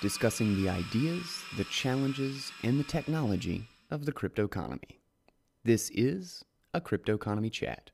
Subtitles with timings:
[0.00, 5.00] discussing the ideas, the challenges, and the technology of the crypto economy.
[5.64, 7.90] This is a crypto economy chat.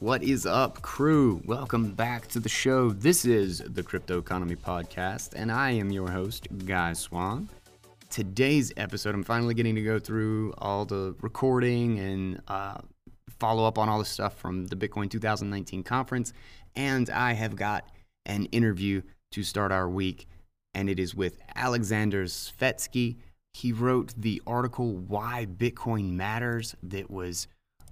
[0.00, 1.42] What is up, crew?
[1.44, 2.90] Welcome back to the show.
[2.90, 7.50] This is the Cryptoconomy Podcast, and I am your host, Guy Swan.
[8.10, 12.78] Today's episode, I'm finally getting to go through all the recording and uh,
[13.38, 16.32] follow up on all the stuff from the Bitcoin 2019 conference,
[16.74, 17.88] and I have got
[18.26, 20.26] an interview to start our week,
[20.74, 23.14] and it is with Alexander Svetski.
[23.54, 27.46] He wrote the article Why Bitcoin Matters that was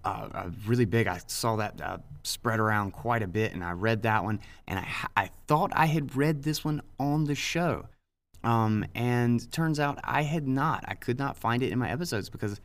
[0.05, 1.07] uh, uh, really big.
[1.07, 4.81] I saw that uh, spread around quite a bit, and I read that one, and
[4.81, 7.87] I, I thought I had read this one on the show.
[8.45, 10.85] Um, and turns out I had not.
[10.87, 12.61] I could not find it in my episodes because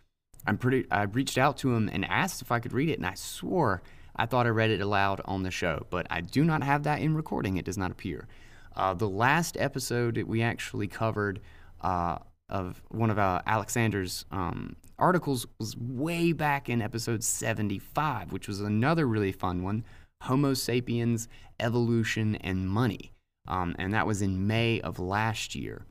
[0.46, 0.86] I'm pretty.
[0.92, 3.82] I reached out to him and asked if I could read it, and I swore
[4.16, 7.02] I thought I read it aloud on the show, but I do not have that
[7.02, 7.58] in recording.
[7.58, 8.28] It does not appear.
[8.76, 11.40] Uh, the last episode that we actually covered
[11.82, 12.18] uh,
[12.50, 18.62] of one of uh, Alexander's um, articles was way back in episode 75, which was
[18.62, 19.84] another really fun one
[20.22, 21.28] Homo sapiens,
[21.60, 23.13] evolution, and money.
[23.48, 25.86] Um, and that was in May of last year.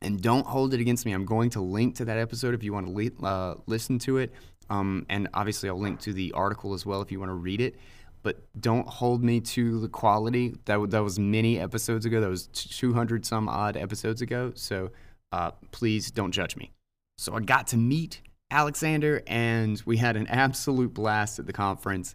[0.00, 1.12] And don't hold it against me.
[1.12, 4.18] I'm going to link to that episode if you want to le- uh, listen to
[4.18, 4.32] it.
[4.70, 7.60] Um, and obviously, I'll link to the article as well if you want to read
[7.60, 7.76] it.
[8.22, 10.50] But don't hold me to the quality.
[10.64, 12.20] That, w- that was many episodes ago.
[12.20, 14.52] That was 200 some odd episodes ago.
[14.54, 14.90] So
[15.32, 16.70] uh, please don't judge me.
[17.18, 22.14] So I got to meet Alexander, and we had an absolute blast at the conference.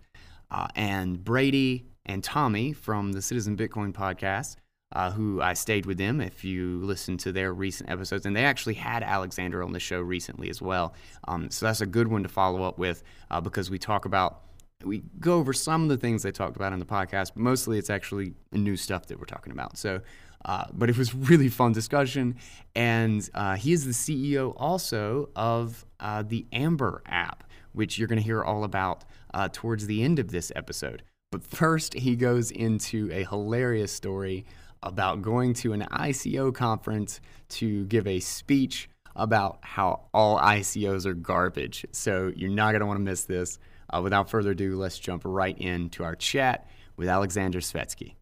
[0.51, 4.55] Uh, and Brady and Tommy from the Citizen Bitcoin podcast,
[4.93, 8.25] uh, who I stayed with them if you listen to their recent episodes.
[8.25, 10.95] And they actually had Alexander on the show recently as well.
[11.27, 14.41] Um, so that's a good one to follow up with uh, because we talk about,
[14.83, 17.77] we go over some of the things they talked about in the podcast, but mostly
[17.77, 19.77] it's actually new stuff that we're talking about.
[19.77, 20.01] So,
[20.45, 22.37] uh, but it was really fun discussion.
[22.73, 27.43] And uh, he is the CEO also of uh, the Amber app,
[27.73, 31.03] which you're going to hear all about uh, towards the end of this episode.
[31.31, 34.45] But first, he goes into a hilarious story
[34.81, 41.13] about going to an ICO conference to give a speech about how all ICOs are
[41.13, 41.85] garbage.
[41.91, 43.59] So you're not going to want to miss this.
[43.91, 48.13] Uh, without further ado, let's jump right into our chat with Alexander Svetski.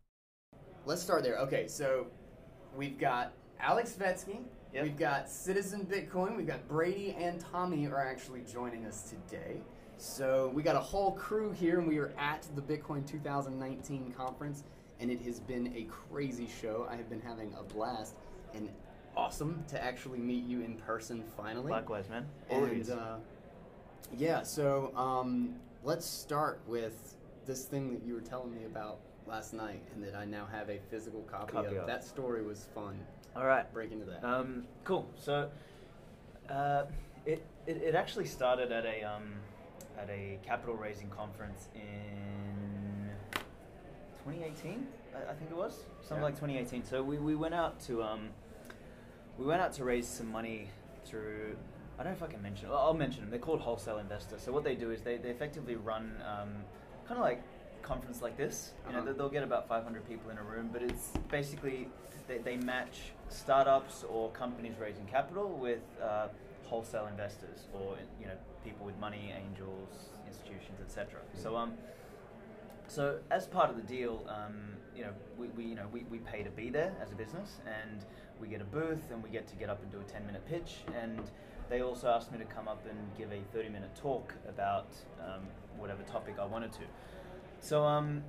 [0.86, 1.38] Let's start there.
[1.40, 2.08] Okay, so
[2.76, 4.40] we've got Aleks Svetski.
[4.74, 4.84] Yep.
[4.84, 6.36] We've got Citizen Bitcoin.
[6.36, 9.62] We've got Brady and Tommy are actually joining us today.
[9.98, 14.64] So we got a whole crew here, and we are at the Bitcoin 2019 conference,
[15.00, 16.88] and it has been a crazy show.
[16.90, 18.16] I have been having a blast,
[18.54, 18.70] and
[19.16, 21.72] awesome to actually meet you in person finally.
[21.72, 22.28] Likewise, man.
[22.50, 23.16] And uh,
[24.16, 27.16] yeah, so um, let's start with
[27.48, 30.70] this thing that you were telling me about last night, and that I now have
[30.70, 31.82] a physical copy, Copy of.
[31.82, 31.88] of.
[31.88, 33.00] That story was fun.
[33.36, 33.72] All right.
[33.74, 34.24] Break into that.
[34.24, 35.08] Um, cool.
[35.18, 35.50] So,
[36.50, 36.84] uh,
[37.26, 39.34] it, it it actually started at a um,
[39.98, 43.10] at a capital raising conference in
[44.26, 44.86] 2018.
[45.16, 46.24] I, I think it was something Yeah.
[46.24, 46.84] like 2018.
[46.86, 48.30] So we, we went out to um,
[49.38, 50.70] we went out to raise some money
[51.06, 51.56] through.
[52.00, 52.70] I don't know if I can mention.
[52.72, 53.30] I'll mention them.
[53.32, 54.42] They're called wholesale investors.
[54.44, 56.50] So what they do is they, they effectively run um,
[57.08, 57.42] kind of like
[57.82, 58.72] conference like this.
[58.86, 59.12] You know, Uh-huh.
[59.12, 61.88] they- they'll get about 500 people in a room, but it's basically
[62.28, 66.28] they, they match startups or companies raising capital with uh,
[66.66, 68.34] wholesale investors or you know
[68.68, 69.90] people with money, angels,
[70.28, 71.22] institutions, etc.
[71.34, 71.74] So um,
[72.88, 74.56] so as part of the deal, um,
[74.96, 77.60] you know, we, we you know we, we pay to be there as a business,
[77.66, 78.06] and
[78.42, 80.46] we get a booth, and we get to get up and do a ten minute
[80.46, 81.22] pitch, and
[81.70, 84.90] they also asked me to come up and give a thirty minute talk about
[85.22, 85.44] um,
[85.78, 86.86] whatever topic I wanted to.
[87.62, 88.24] So um,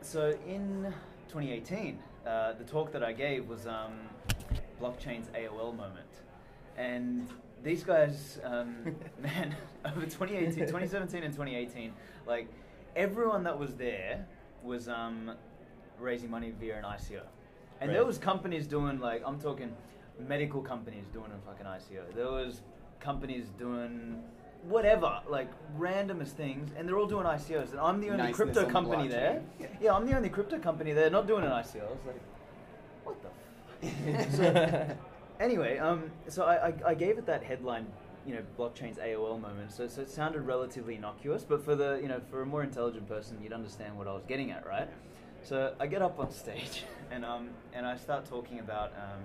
[0.00, 0.92] so in
[1.28, 3.92] 2018, uh, the talk that I gave was um,
[4.80, 6.22] blockchain's AOL moment,
[6.76, 7.28] and
[7.62, 8.76] these guys, um,
[9.22, 9.54] man,
[9.84, 11.92] over 2018, 2017 and 2018,
[12.26, 12.48] like
[12.96, 14.26] everyone that was there
[14.62, 15.32] was um,
[15.98, 17.22] raising money via an ICO,
[17.80, 19.74] and there was companies doing like I'm talking
[20.28, 22.14] medical companies doing a fucking ICO.
[22.14, 22.62] There was
[23.00, 24.22] companies doing
[24.64, 27.72] whatever, like randomest things, and they're all doing ICOs.
[27.72, 29.10] And I'm the only Niceness crypto on company blockchain.
[29.10, 29.42] there.
[29.80, 31.82] Yeah, I'm the only crypto company there not doing an ICO.
[31.82, 32.20] I was like,
[33.04, 33.86] what the
[34.18, 34.34] f-?
[34.36, 34.96] so,
[35.40, 37.86] anyway, um, so I, I, I gave it that headline,
[38.26, 39.72] you know, blockchain's AOL moment.
[39.72, 43.08] So, so it sounded relatively innocuous, but for the, you know, for a more intelligent
[43.08, 44.88] person, you'd understand what I was getting at, right?
[45.42, 49.22] So I get up on stage and um, and I start talking about um,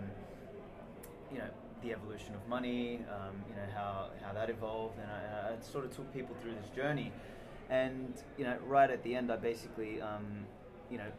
[1.31, 1.49] you know
[1.81, 5.85] the evolution of money, um, you know how, how that evolved, and I, I, sort
[5.85, 7.11] of took people through this journey.
[7.69, 10.45] And you know, right at the end, I basically um,
[10.89, 11.11] you know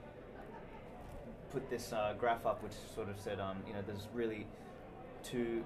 [1.51, 4.47] put this uh, graph up, which sort of said um, you know there's really
[5.31, 5.65] two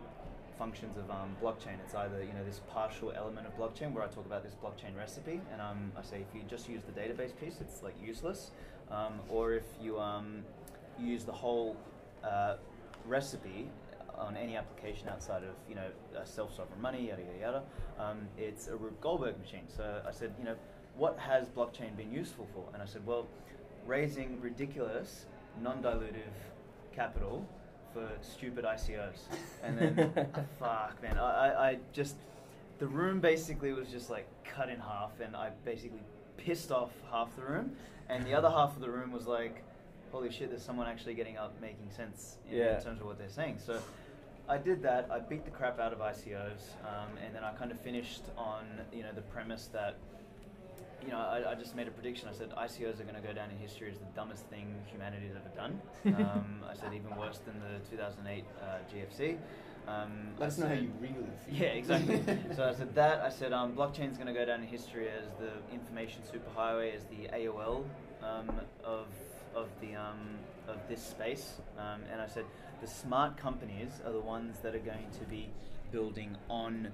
[0.59, 1.77] functions of um, blockchain.
[1.85, 4.97] It's either you know this partial element of blockchain where I talk about this blockchain
[4.97, 8.51] recipe, and um, I say if you just use the database piece, it's like useless,
[8.91, 10.45] um, or if you um,
[10.99, 11.77] use the whole
[12.25, 12.57] uh,
[13.07, 13.71] recipe
[14.17, 15.89] on any application outside of you know
[16.25, 17.63] self-sovereign money, yada yada yada,
[17.99, 19.67] um, it's a Rube Goldberg machine.
[19.75, 20.57] So I said, you know,
[20.97, 22.65] what has blockchain been useful for?
[22.75, 23.27] And I said, well,
[23.87, 25.27] raising ridiculous,
[25.61, 26.37] non-dilutive
[26.95, 27.47] capital
[27.93, 29.19] for stupid ICOs.
[29.63, 30.27] And then,
[30.59, 32.17] fuck, man, I, I, I just,
[32.79, 36.01] the room basically was just like cut in half, and I basically
[36.37, 37.73] pissed off half the room,
[38.09, 39.63] and the other half of the room was like,
[40.11, 42.77] holy shit, there's someone actually getting up making sense in, Yeah.
[42.79, 43.59] in terms of what they're saying.
[43.65, 43.81] So
[44.49, 45.09] I did that.
[45.11, 48.65] I beat the crap out of ICOs, um, and then I kind of finished on
[48.93, 49.97] you know the premise that
[51.05, 52.29] you know I, I just made a prediction.
[52.29, 55.33] I said ICOs are going to go down in history as the dumbest thing humanity's
[55.33, 55.81] ever done.
[56.07, 59.39] Um, I said even worse than the 2008 uh, GFC.
[59.89, 61.27] Um, Let us know how you really feel.
[61.63, 62.23] yeah, exactly.
[62.57, 63.21] so I said that.
[63.21, 67.05] I said um, blockchain's going to go down in history as the information superhighway, as
[67.05, 67.85] the AOL
[68.23, 68.51] um,
[68.85, 69.07] of
[69.55, 70.39] of the um,
[70.69, 71.55] of this space.
[71.79, 72.45] Um, and I said
[72.81, 75.49] the smart companies are the ones that are going to be
[75.91, 76.89] building on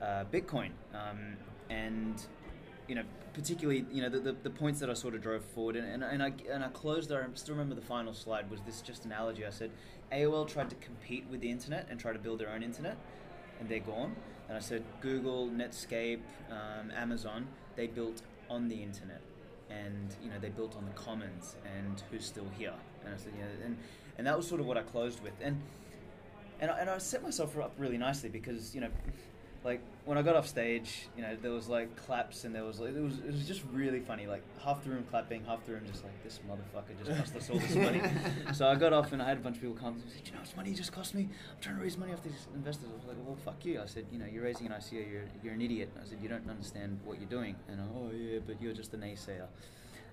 [0.00, 0.70] uh, Bitcoin.
[0.94, 1.36] Um,
[1.70, 2.22] and
[2.88, 3.04] you know,
[3.34, 6.02] particularly, you know, the, the, the points that I sort of drove forward, and, and,
[6.02, 7.12] and I and I closed.
[7.12, 9.46] I still remember the final slide was this just analogy.
[9.46, 9.70] I said
[10.10, 12.96] AOL tried to compete with the internet and try to build their own internet,
[13.60, 14.16] and they're gone.
[14.48, 16.20] And I said Google, Netscape,
[16.50, 17.46] um, Amazon,
[17.76, 19.20] they built on the internet,
[19.68, 22.74] and you know they built on the commons, and who's still here?
[23.04, 23.76] And I said, yeah, and
[24.16, 25.60] and that was sort of what I closed with, and
[26.60, 28.90] and I, and I set myself up really nicely because you know
[29.64, 32.80] like when I got off stage, you know, there was like claps and there was
[32.80, 34.26] like it was it was just really funny.
[34.26, 37.50] Like half the room clapping, half the room just like this motherfucker just cost us
[37.50, 38.00] all this money.
[38.54, 40.32] so I got off and I had a bunch of people come and said, you
[40.32, 41.22] know, how much money just cost me?
[41.22, 42.88] I'm trying to raise money off these investors.
[42.92, 43.80] I was like, well, fuck you.
[43.80, 45.90] I said, you know, you're raising an ICO, you're you're an idiot.
[46.00, 47.56] I said, you don't understand what you're doing.
[47.68, 49.46] And I, oh yeah, but you're just a naysayer.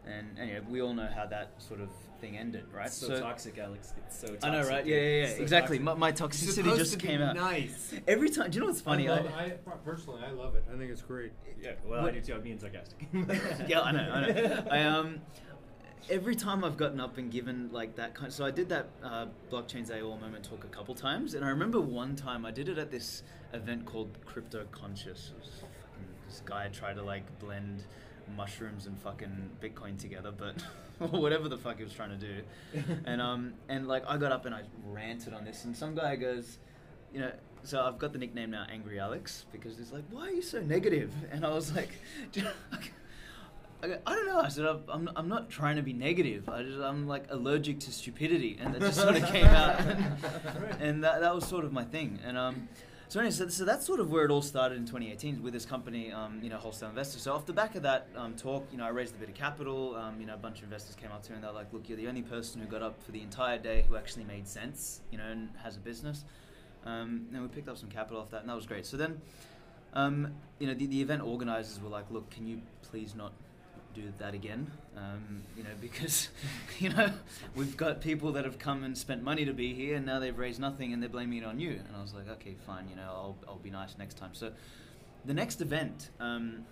[0.08, 1.90] And anyway, we all know how that sort of
[2.22, 2.88] thing ended, right?
[2.88, 3.94] It's so, toxic, Aleks.
[3.98, 4.44] It's so toxic.
[4.44, 4.86] I know, right?
[4.86, 5.36] Yeah, yeah, yeah.
[5.36, 5.80] So exactly.
[5.80, 7.36] My, my toxicity just came out.
[7.36, 7.94] Nice.
[8.08, 9.10] Every time, do you know what's funny?
[9.10, 9.50] I, love, I
[9.84, 10.64] personally, I love it.
[10.72, 11.32] I think it's great.
[11.60, 12.34] Yeah, well, What- I do too.
[12.36, 13.08] I'm being sarcastic.
[13.68, 14.64] yeah, I know, I know.
[14.70, 15.22] I um,
[16.10, 18.32] every time I've gotten up and given like that kind.
[18.32, 21.82] So I did that uh, blockchains AOL moment talk a couple times, and I remember
[21.82, 23.24] one time I did it at this
[23.54, 25.32] event called Crypto Conscious.
[25.36, 25.52] It was
[26.28, 27.84] this guy tried to like blend
[28.36, 30.62] mushrooms and fucking Bitcoin together, but
[31.12, 32.42] whatever the fuck he was trying to do,
[33.06, 36.16] and um, and like I got up and I ranted on this, and some guy
[36.16, 36.58] goes,
[37.14, 37.32] you know.
[37.64, 40.62] So I've got the nickname now, Angry Aleks, because he's like, "Why are you so
[40.62, 41.90] negative?" And I was like,
[42.32, 42.52] "Do you know,
[43.82, 44.40] I, go, I don't know.
[44.40, 46.48] I said I'm, I'm, not trying to be negative.
[46.48, 50.18] I just I'm like allergic to stupidity, and that just sort of came out, and,
[50.80, 52.20] and that, that was sort of my thing.
[52.26, 52.68] And um,
[53.08, 55.66] so anyway, so, so that's sort of where it all started in 2018 with this
[55.66, 57.22] company, um, you know, Wholesale Investors.
[57.22, 59.36] So off the back of that um, talk, you know, I raised a bit of
[59.36, 59.96] capital.
[59.96, 61.88] Um, you know, a bunch of investors came up to me and they're like, "Look,
[61.88, 65.02] you're the only person who got up for the entire day who actually made sense,
[65.12, 66.26] you know, and has a business."
[66.86, 68.86] Um, and we picked up some capital off that, and that was great.
[68.86, 69.22] So then,
[69.94, 73.34] um, you know, the, the event organizers were like, "Look, can you please not
[73.96, 74.72] do that again.
[74.96, 76.30] Um, you know, because
[76.80, 77.12] you know
[77.56, 80.38] we've got people that have come and spent money to be here, and now they've
[80.38, 81.72] raised nothing, and they're blaming it on you.
[81.72, 82.88] And I was like, okay, fine.
[82.90, 84.32] You know, I'll I'll be nice next time.
[84.34, 84.52] So
[85.26, 86.66] the next event um,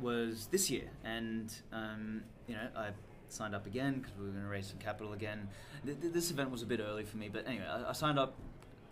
[0.00, 2.90] was this year, and um, you know I
[3.28, 5.48] signed up again because we were going to raise some capital again.
[5.84, 8.18] Th- th- this event was a bit early for me, but anyway, I, I signed
[8.18, 8.34] up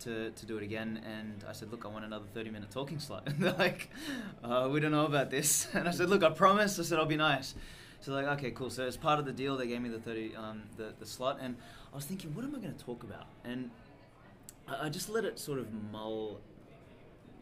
[0.03, 2.99] to, to do it again and I said, look, I want another 30 minute talking
[2.99, 3.23] slot.
[3.25, 3.89] And they're like,
[4.43, 5.67] uh, we don't know about this.
[5.73, 6.79] And I said, look, I promise.
[6.79, 7.55] I said, I'll be nice.
[8.01, 8.69] So like, okay, cool.
[8.69, 11.37] So as part of the deal, they gave me the 30, um, the, the slot.
[11.41, 11.55] And
[11.93, 13.25] I was thinking, what am I going to talk about?
[13.43, 13.69] And
[14.67, 16.39] I, I just let it sort of mull,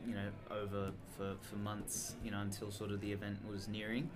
[0.05, 4.09] you know, over for, for months, you know, until sort of the event was nearing.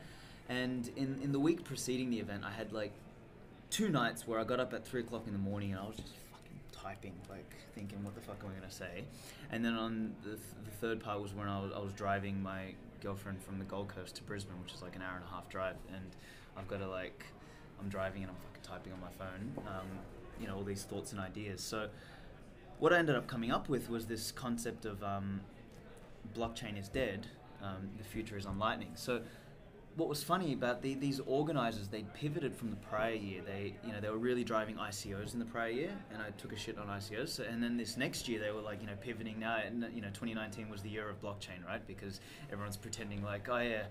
[0.50, 2.92] And in, in the week preceding the event, I had like
[3.70, 5.96] two nights where I got up at three o'clock in the morning and I was
[5.96, 6.14] just
[6.84, 9.06] typing, like thinking, what the fuck am I gonna say?
[9.52, 12.42] And then on the, th- the third part was when I was, I was driving
[12.42, 15.34] my girlfriend from the Gold Coast to Brisbane, which is like an hour and a
[15.34, 16.06] half drive, and
[16.58, 17.26] I've got to like,
[17.80, 19.88] I'm driving and I'm fucking typing on my phone, um,
[20.40, 21.62] you know, all these thoughts and ideas.
[21.62, 21.90] So
[22.80, 25.42] what I ended up coming up with was this concept of um,
[26.36, 27.28] blockchain is dead,
[27.62, 28.92] um, the future is on lightning.
[28.96, 29.22] So
[29.96, 33.42] what was funny about the, these organizers, they pivoted from the prior year.
[33.46, 36.52] They, you know, they were really driving ICOs in the prior year, and I took
[36.52, 37.30] a shit on ICOs.
[37.30, 39.58] So, and then this next year, they were like, you know, pivoting now.
[39.64, 41.86] And you know, 2019 was the year of blockchain, right?
[41.86, 42.20] Because
[42.52, 43.84] everyone's pretending like, oh yeah,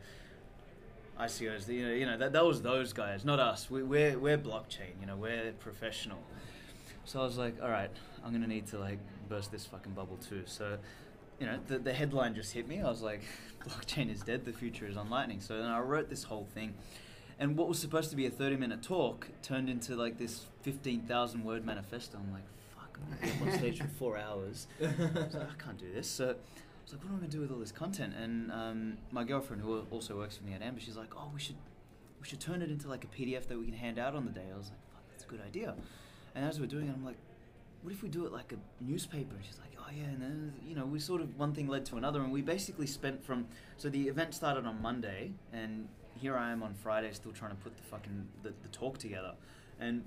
[1.20, 1.68] ICOs.
[1.68, 3.70] You know, you know that, that was those guys, not us.
[3.70, 4.98] We, we're we're blockchain.
[5.00, 6.18] You know, we're professional.
[7.04, 7.90] So I was like, all right,
[8.24, 10.42] I'm gonna need to like burst this fucking bubble too.
[10.46, 10.78] So,
[11.38, 12.80] you know, the, the headline just hit me.
[12.80, 13.22] I was like,
[13.64, 14.44] blockchain is dead.
[14.44, 15.40] The future is on Lightning.
[15.40, 16.74] So then I wrote this whole thing,
[17.38, 21.44] and what was supposed to be a 30 minute talk turned into like this 15,000
[21.44, 22.18] word manifesto.
[22.18, 24.66] I'm like, fuck, I'm gonna be up on stage for four hours.
[24.80, 26.08] I was like, I can't do this.
[26.08, 26.34] So.
[26.82, 28.12] I was like, what am I gonna do with all this content?
[28.20, 31.38] And um, my girlfriend, who also works for me at Amber, she's like, oh, we
[31.38, 31.54] should,
[32.20, 34.32] we should turn it into like a PDF that we can hand out on the
[34.32, 34.46] day.
[34.52, 35.76] I was like, fuck, that's a good idea.
[36.34, 37.18] And as we're doing it, I'm like,
[37.82, 39.34] what if we do it like a newspaper?
[39.36, 40.04] And she's like, oh yeah.
[40.04, 42.22] And then, you know, we sort of, one thing led to another.
[42.22, 43.46] And we basically spent from,
[43.76, 45.32] so the event started on Monday.
[45.52, 48.98] And here I am on Friday still trying to put the fucking, the, the talk
[48.98, 49.34] together.
[49.80, 50.04] And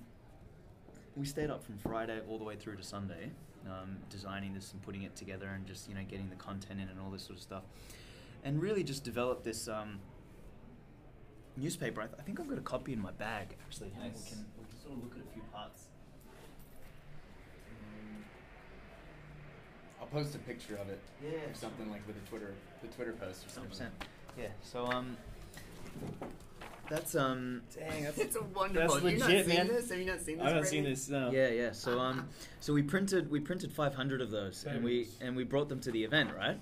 [1.16, 3.32] we stayed up from Friday all the way through to Sunday,
[3.66, 6.90] um, designing this and putting it together and just, you know, getting the content in
[6.90, 7.64] and all this sort of stuff.
[8.44, 10.00] And really just developed this um,
[11.58, 12.02] newspaper.
[12.02, 13.92] I, th- I think I've got a copy in my bag, actually.
[14.00, 14.24] Nice.
[14.24, 15.86] We, can, we can sort of look at a few parts.
[20.14, 21.30] I'll post a picture of it Yeah.
[21.50, 23.70] or something like with a Twitter, the Twitter post or Hundred something.
[23.70, 23.94] percent.
[24.38, 24.48] Yeah.
[24.62, 25.18] So um,
[26.90, 27.62] that's um.
[27.76, 29.00] Dang, that's, It's a wonderful.
[29.00, 29.68] That's Have you not legit, seen man.
[29.68, 29.90] this?
[29.90, 30.46] Have you not seen this?
[30.46, 31.10] I haven't seen this.
[31.10, 31.32] No.
[31.32, 31.72] Yeah, yeah.
[31.72, 32.28] So um,
[32.60, 35.92] so we printed we printed 500 of those, and we and we brought them to
[35.92, 36.60] the event, right?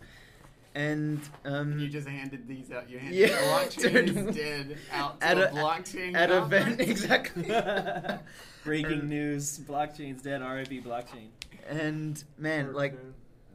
[0.75, 2.89] And um, You just handed these out.
[2.89, 6.65] You handed Yeah, blockchain dead out to At a, a- blockchain at conference?
[6.79, 8.19] event exactly.
[8.63, 10.41] Breaking And- news: blockchain's dead.
[10.41, 11.27] RIP blockchain.
[11.69, 12.97] And man, like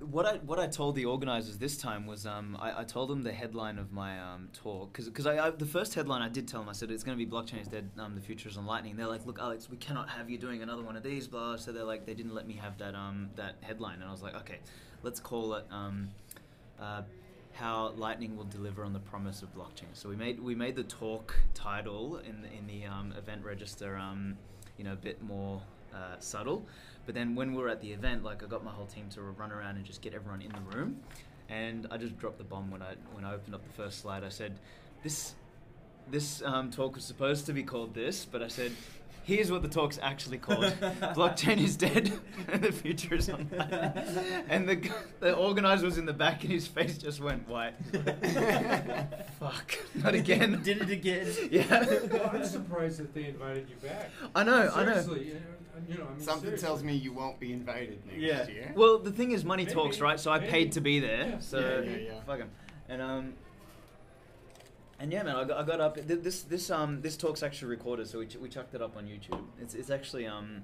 [0.00, 3.22] what I what I told the organizers this time was um, I, I told them
[3.22, 6.60] the headline of my um, talk because I, I the first headline I did tell
[6.60, 8.66] them I said it's going to be blockchain is dead um, the future is on
[8.66, 8.96] lightning.
[8.96, 11.72] They're like look Aleks we cannot have you doing another one of these blah so
[11.72, 13.96] they're like they didn't let me have that um, that headline.
[13.96, 14.58] And I was like okay
[15.02, 16.08] let's call it um,
[16.80, 17.02] uh,
[17.52, 19.90] how lightning will deliver on the promise of blockchain.
[19.94, 23.96] So we made we made the talk title in the, in the um, event register
[23.96, 24.36] um,
[24.76, 25.60] you know a bit more
[25.94, 26.66] uh, subtle
[27.08, 29.22] but then when we were at the event, like I got my whole team to
[29.22, 31.00] run around and just get everyone in the room,
[31.48, 34.24] and I just dropped the bomb when I when I opened up the first slide.
[34.24, 34.58] I said,
[35.02, 35.34] "This
[36.10, 38.72] this um, talk was supposed to be called this," but I said,
[39.22, 40.64] "Here's what the talk's actually called:
[41.16, 42.12] Blockchain is dead,
[42.52, 43.48] and the future is on."
[44.50, 47.72] and the the organizer was in the back, and his face just went white.
[49.40, 50.60] Fuck, not again.
[50.62, 51.26] Did it again.
[51.50, 51.86] Yeah.
[52.12, 54.10] well, I'm surprised that they invited you back.
[54.34, 54.92] I know, I know.
[54.92, 55.40] Seriously, you know,
[55.88, 56.66] you know, I mean, Something seriously.
[56.66, 58.48] tells me you won't be invited next Yeah.
[58.48, 58.72] year.
[58.76, 60.18] Well, the thing is, money Maybe, talks, right?
[60.18, 60.50] So I maybe.
[60.50, 61.26] paid to be there.
[61.28, 61.38] Yeah.
[61.40, 62.20] So Yeah, yeah, yeah.
[62.26, 62.50] fuck 'em.
[62.88, 63.34] And um,
[65.00, 65.94] and yeah, man, I got, I got up.
[65.94, 68.96] th- This this um this talk's actually recorded, so we, ch- we chucked it up
[68.96, 69.42] on YouTube.
[69.60, 70.62] It's it's actually um.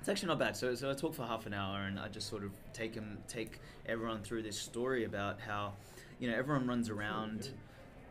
[0.00, 0.56] It's actually not bad.
[0.56, 3.18] So, so I talk for half an hour, and I just sort of take 'em-
[3.26, 5.72] take everyone through this story about how,
[6.20, 7.48] you know, everyone runs around.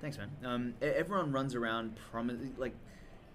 [0.02, 0.30] Thanks, man.
[0.44, 2.74] Um, everyone runs around promi- like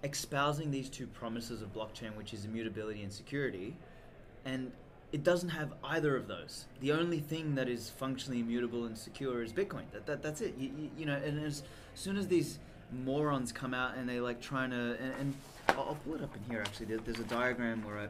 [0.03, 3.75] espousing these two promises of blockchain, which is immutability and security,
[4.45, 4.71] and
[5.11, 6.65] it doesn't have either of those.
[6.79, 9.83] The only thing that is functionally immutable and secure is Bitcoin.
[9.91, 10.55] That, that that's it.
[10.57, 11.63] You, you, you know, and as
[11.95, 12.59] soon as these
[13.03, 15.33] morons come out and they like trying to and, and
[15.69, 16.87] I'll pull it up in here actually.
[16.87, 18.07] There, there's a diagram where I,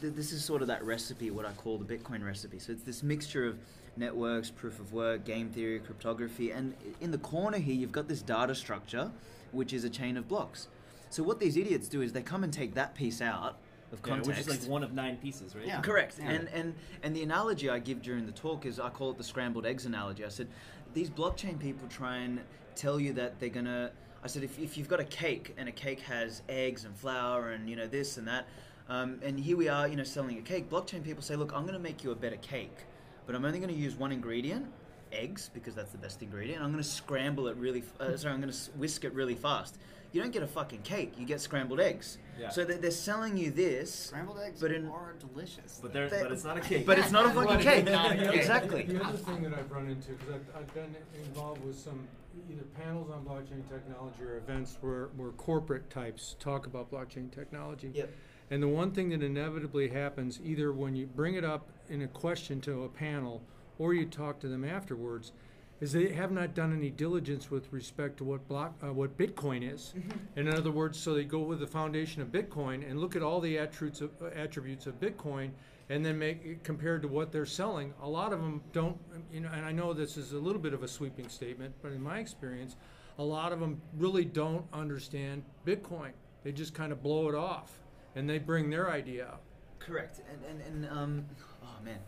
[0.00, 2.58] th- this is sort of that recipe, what I call the Bitcoin recipe.
[2.58, 3.58] So it's this mixture of
[3.96, 8.22] networks, proof of work, game theory, cryptography, and in the corner here you've got this
[8.22, 9.10] data structure,
[9.52, 10.68] which is a chain of blocks.
[11.10, 13.58] So what these idiots do is they come and take that piece out
[13.92, 14.28] of Yeah, context.
[14.28, 15.66] which is like one of nine pieces, right?
[15.66, 15.80] Yeah.
[15.80, 16.16] Correct.
[16.18, 16.30] Yeah.
[16.30, 19.24] And and and the analogy I give during the talk is I call it the
[19.24, 20.24] scrambled eggs analogy.
[20.24, 20.48] I said
[20.94, 22.40] these blockchain people try and
[22.74, 23.92] tell you that they're gonna.
[24.24, 27.50] I said if, if you've got a cake and a cake has eggs and flour
[27.50, 28.48] and you know this and that,
[28.88, 30.68] um, and here we are, you know, selling a cake.
[30.68, 32.76] Blockchain people say, look, I'm going to make you a better cake,
[33.24, 34.66] but I'm only going to use one ingredient,
[35.12, 36.60] eggs, because that's the best ingredient.
[36.60, 37.80] I'm going to scramble it really.
[37.80, 39.78] f- Uh, sorry, I'm going to whisk it really fast.
[40.16, 41.12] You don't get a fucking cake.
[41.18, 42.16] You get scrambled eggs.
[42.40, 42.48] Yeah.
[42.48, 43.94] So they're, they're selling you this.
[43.94, 45.78] Scrambled eggs But in- are delicious.
[45.82, 46.86] But there, They- but it's not a cake.
[46.86, 47.84] But it's not a fucking What, cake.
[47.84, 48.30] not cake.
[48.34, 48.82] Exactly.
[48.84, 52.08] The other thing that I've run into, because I've, I've been involved with some
[52.50, 57.90] either panels on blockchain technology or events where, where corporate types talk about blockchain technology.
[57.92, 58.10] Yep.
[58.50, 62.08] And the one thing that inevitably happens, either when you bring it up in a
[62.08, 63.42] question to a panel
[63.78, 65.32] or you talk to them afterwards,
[65.80, 69.70] is they have not done any diligence with respect to what block, uh, what Bitcoin
[69.70, 69.92] is.
[70.36, 73.40] In other words, so they go with the foundation of Bitcoin and look at all
[73.40, 75.50] the attributes of, uh, attributes of Bitcoin,
[75.88, 77.92] and then make it compared to what they're selling.
[78.02, 78.96] A lot of them don't,
[79.30, 79.50] you know.
[79.52, 82.18] And I know this is a little bit of a sweeping statement, but in my
[82.18, 82.76] experience,
[83.18, 86.12] a lot of them really don't understand Bitcoin.
[86.42, 87.78] They just kind of blow it off,
[88.14, 89.40] and they bring their idea out.
[89.78, 90.20] Correct.
[90.30, 91.24] And and, and um,
[91.62, 91.98] oh man,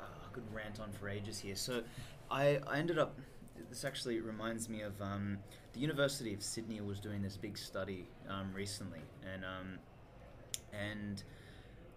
[0.00, 1.56] uh, I could rant on for ages here.
[1.56, 1.82] So,
[2.32, 3.18] I I ended up.
[3.68, 5.38] This actually reminds me of um,
[5.72, 9.00] the University of Sydney was doing this big study um, recently,
[9.32, 9.78] and um,
[10.72, 11.22] and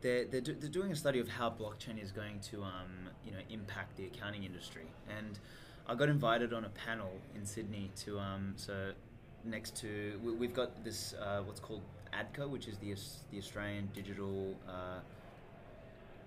[0.01, 3.31] they're, they're, do, they're doing a study of how blockchain is going to um, you
[3.31, 4.85] know impact the accounting industry
[5.17, 5.39] and
[5.87, 8.91] I got invited on a panel in Sydney to um, so
[9.43, 11.81] next to we, we've got this uh, what's called
[12.13, 12.93] ADCA which is the
[13.31, 14.99] the Australian Digital uh,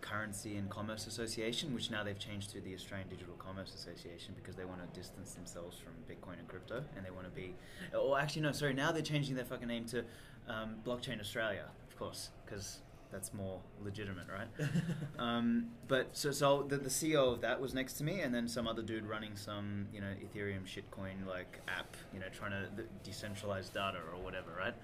[0.00, 4.56] Currency and Commerce Association which now they've changed to the Australian Digital Commerce Association because
[4.56, 7.54] they want to distance themselves from Bitcoin and crypto and they want to be
[7.96, 10.04] or actually no sorry now they're changing their fucking name to
[10.48, 14.70] um, Blockchain Australia of course because that's more legitimate, right?
[15.18, 18.48] um, but so, so the, the CEO of that was next to me, and then
[18.48, 22.68] some other dude running some, you know, Ethereum shitcoin like app, you know, trying to
[23.08, 24.74] decentralize data or whatever, right?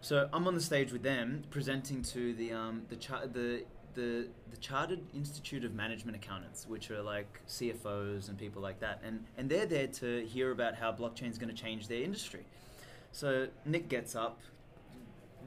[0.00, 4.28] So I'm on the stage with them presenting to the um, the char- the the
[4.50, 9.24] the Chartered Institute of Management Accountants, which are like CFOs and people like that, and
[9.36, 12.44] and they're there to hear about how blockchain is going to change their industry.
[13.12, 14.40] So Nick gets up,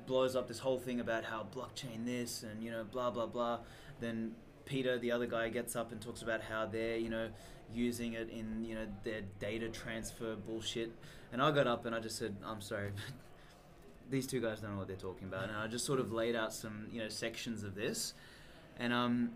[0.05, 3.59] blows up this whole thing about how blockchain this and you know blah blah blah.
[3.99, 4.33] Then
[4.65, 7.29] Peter, the other guy, gets up and talks about how they're you know
[7.73, 10.91] using it in you know their data transfer bullshit.
[11.31, 12.91] And I got up and I just said, I'm sorry.
[12.93, 13.03] but
[14.11, 16.35] These two guys don't know what they're talking about, and I just sort of laid
[16.35, 18.13] out some, you know, sections of this,
[18.79, 19.31] and um,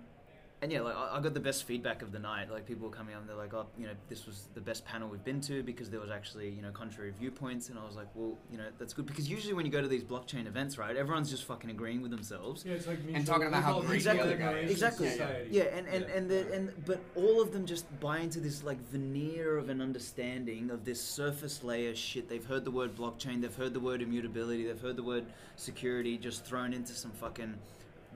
[0.59, 2.49] and yeah, like I I got the best feedback of the night.
[2.51, 4.83] Like people were coming up, and they're like, "Oh, you know, this was the best
[4.85, 7.95] panel we've been to because there was actually, you know, contrary viewpoints." And I was
[7.95, 10.79] like, "Well, you know, that's good because usually when you go to these blockchain events,
[10.79, 13.73] right, everyone's just fucking agreeing with themselves." Yeah, it's like me And talking about how
[13.73, 14.71] call it great the other Information guy is.
[14.71, 15.09] Exactly.
[15.11, 15.49] Society.
[15.51, 16.15] Yeah, and and Yeah.
[16.15, 19.79] and the, and but all of them just buy into this like veneer of an
[19.79, 22.29] understanding of this surface layer shit.
[22.29, 25.25] They've heard the word blockchain, they've heard the word immutability, they've heard the word
[25.55, 27.53] security just thrown into some fucking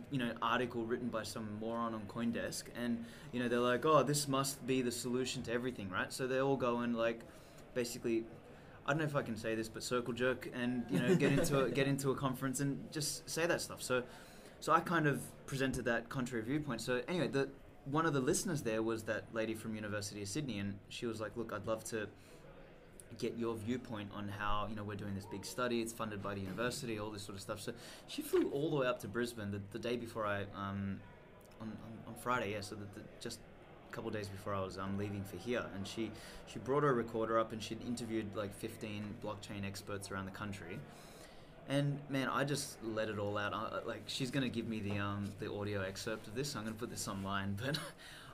[0.09, 4.03] you know article written by some moron on CoinDesk, and you know they're like, oh,
[4.03, 6.11] this must be the solution to everything, right?
[6.11, 7.21] So they all go and like
[7.73, 8.25] basically.
[8.83, 11.31] I don't know if I can say this, but circle jerk and you know get
[11.33, 13.83] into a, get into a conference and just say that stuff.
[13.83, 14.01] So,
[14.59, 16.81] so I kind of presented that contrary viewpoint.
[16.81, 17.49] So anyway, the
[17.85, 21.21] one of the listeners there was that lady from University of Sydney, and she was
[21.21, 22.07] like, "Look, I'd love to
[23.17, 25.81] get your viewpoint on how you know we're doing this big study.
[25.81, 27.73] It's funded by the university, all this sort of stuff." So
[28.07, 30.99] she flew all the way up to Brisbane the, the day before I um,
[31.61, 32.61] on, on, on Friday, yeah.
[32.61, 32.75] So
[33.19, 33.39] just
[33.89, 36.11] a couple days before I was um, leaving for here, and she
[36.47, 40.79] she brought her recorder up and she'd interviewed like 15 blockchain experts around the country.
[41.69, 43.53] And man, I just let it all out.
[43.53, 46.55] I, like she's gonna give me the um the audio excerpt of this.
[46.55, 47.77] I'm gonna put this online, but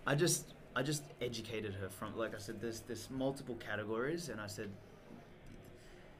[0.05, 0.45] I just
[0.77, 2.61] I just educated her from like I said.
[2.61, 4.69] There's there's multiple categories, and I said,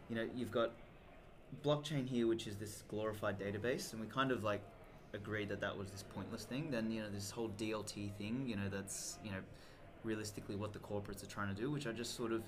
[0.09, 0.71] you know, you've got
[1.63, 4.61] blockchain here, which is this glorified database, and we kind of like
[5.13, 6.71] agreed that that was this pointless thing.
[6.71, 9.41] Then you know this whole DLT thing, you know, that's you know
[10.03, 12.41] realistically what the corporates are trying to do, which I just sort of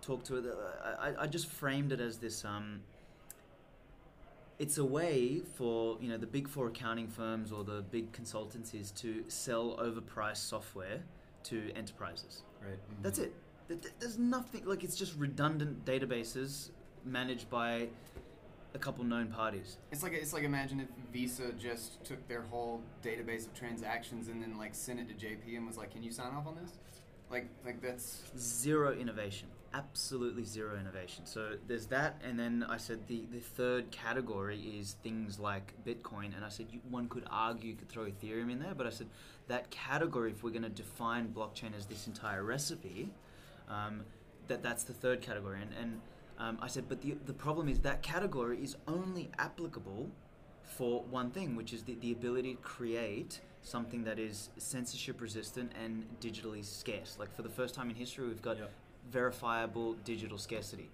[0.00, 0.96] talked to her.
[0.98, 2.80] I, I, just framed it as this um
[4.58, 8.94] it's a way for you know the big four accounting firms or the big consultancies
[8.96, 11.02] to sell overpriced software
[11.44, 12.42] to enterprises.
[12.62, 12.72] Right.
[12.74, 13.02] Mm-hmm.
[13.02, 13.32] That's it.
[13.68, 16.70] Th- th- There's nothing like it's just redundant databases
[17.04, 17.88] managed by
[18.74, 19.78] a couple known parties.
[19.92, 24.42] It's like it's like imagine if Visa just took their whole database of transactions and
[24.42, 26.72] then like sent it to JP and was like, "Can you sign off on this?"
[27.34, 29.48] Like like that's Zero innovation.
[29.72, 31.26] Absolutely zero innovation.
[31.26, 36.36] So there's that, and then I said the, the third category is things like Bitcoin,
[36.36, 38.90] and I said you, one could argue you could throw Ethereum in there, but I
[38.90, 39.08] said
[39.48, 43.10] that category, if we're going to define blockchain as this entire recipe,
[43.68, 44.04] um,
[44.46, 46.00] that that's the third category, and, and
[46.38, 50.08] um, I said, but the the problem is that category is only applicable
[50.62, 55.72] for one thing, which is the, the ability to create something that is censorship resistant
[55.82, 57.16] and digitally scarce.
[57.18, 58.70] Like for the first time in history, we've got Yep.
[59.10, 60.88] verifiable digital scarcity,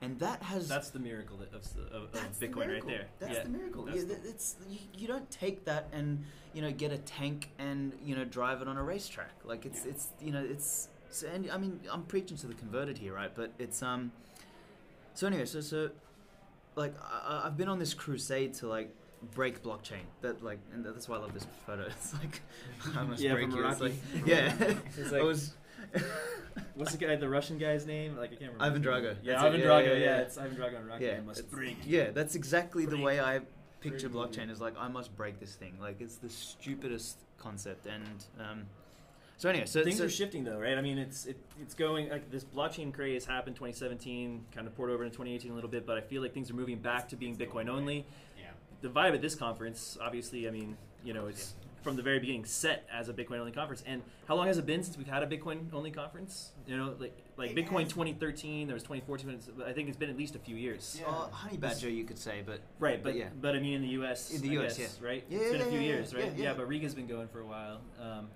[0.00, 3.06] and that has That's the miracle of, of, of that's the Bitcoin right there.
[3.18, 3.42] That's yeah.
[3.42, 3.84] the miracle.
[3.84, 7.50] That's yeah, the- it's you, you don't take that and you know get a tank
[7.58, 9.32] and you know drive it on a racetrack.
[9.44, 9.90] Like it's Yeah.
[9.92, 13.34] it's you know it's so, and I mean I'm preaching to the converted here, right?
[13.34, 14.12] But it's um.
[15.14, 15.90] So anyway, so so
[16.76, 18.94] like I- I've been on this crusade to like
[19.32, 20.04] break blockchain.
[20.22, 21.84] That like and that's why I love this photo.
[21.86, 22.40] It's like
[22.96, 23.66] I must Yeah, break you.
[23.66, 23.94] It's like,
[24.26, 24.52] yeah.
[24.98, 25.54] It's I like- was.
[26.74, 27.14] What's the guy?
[27.16, 28.16] The Russian guy's name?
[28.16, 28.64] Like I can't remember.
[28.64, 29.16] Ivan Drago.
[29.22, 29.44] Yeah, That's.
[29.44, 29.86] Ivan Drago.
[29.86, 30.16] yeah, Yeah, yeah.
[30.18, 31.04] it's Ivan Drago and Rocky.
[31.04, 31.76] yeah, I must it's- break.
[31.86, 33.40] Yeah, that's exactly the way I
[33.80, 34.32] picture Break.
[34.32, 34.50] blockchain.
[34.50, 35.74] Is like I must break this thing.
[35.80, 38.62] Like it's the stupidest concept, and um,
[39.36, 40.78] So anyway, so Things so, are shifting though, right?
[40.78, 44.90] I mean, it's it, it's going like this blockchain craze happened 2017, kind of poured
[44.90, 47.16] over into 2018 a little bit, but I feel like things are moving back to
[47.16, 48.06] being Bitcoin only.
[48.84, 48.90] Yeah.
[48.90, 52.46] The vibe at this conference, obviously, I mean, you know, it's from the very beginning
[52.46, 53.82] set as a Bitcoin only conference.
[53.86, 56.52] And how long has it been since we've had a Bitcoin only conference?
[56.66, 59.28] You know, like like It Bitcoin has- 2013, there was 2014.
[59.30, 60.96] it's- I think it's been at least a few years.
[61.00, 61.08] Yeah.
[61.08, 63.28] uh, honey badger, you could say, but Right, but yeah.
[63.40, 64.30] but I mean in the U.S.
[64.32, 65.06] In the I US, guess, yeah.
[65.08, 65.24] right?
[65.28, 66.32] Yeah, it's been yeah, a few yeah, years, yeah, right?
[66.36, 66.54] yeah.
[66.54, 67.80] but Riga's been going for a while.
[68.00, 68.28] Um,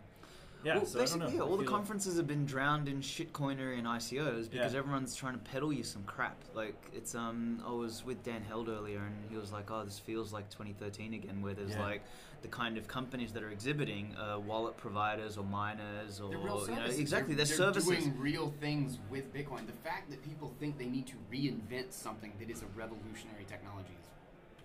[0.65, 1.45] yeah, well, so I don't basically, know.
[1.45, 4.79] yeah, all the conferences have been drowned in shitcoinery and ICOs because Yeah.
[4.79, 6.37] everyone's trying to peddle you some crap.
[6.55, 9.99] Like it's um, I was with Dan Held earlier, and he was like, "Oh, this
[9.99, 11.83] feels like 2013 again, where there's Yeah.
[11.83, 12.03] like
[12.43, 16.61] the kind of companies that are exhibiting uh, wallet providers or miners or They're real
[16.61, 16.99] you know services.
[17.01, 18.05] exactly They're, they're, they're services.
[18.05, 19.67] doing real things with Bitcoin.
[19.67, 23.91] The fact that people think they need to reinvent something that is a revolutionary technology
[24.01, 24.07] is-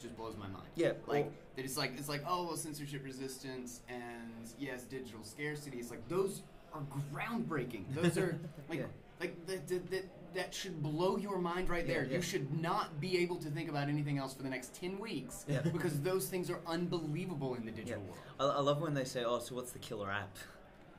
[0.03, 0.65] just blows my mind.
[0.75, 5.23] Yeah, like well- that it's like it's like oh well censorship resistance and yes digital
[5.23, 5.77] scarcity.
[5.79, 6.81] It's like those are
[7.13, 7.83] groundbreaking.
[7.95, 8.37] Those are
[8.69, 8.85] like Yeah.
[9.19, 12.05] like that that that that should blow your mind right Yeah, there.
[12.05, 12.15] yeah.
[12.17, 15.45] You should not be able to think about anything else for the next ten weeks
[15.47, 15.61] Yeah.
[15.77, 17.77] because those things are unbelievable in the Yeah.
[17.77, 18.17] digital world.
[18.39, 20.35] I, I love when they say, "Oh, so what's the killer app?"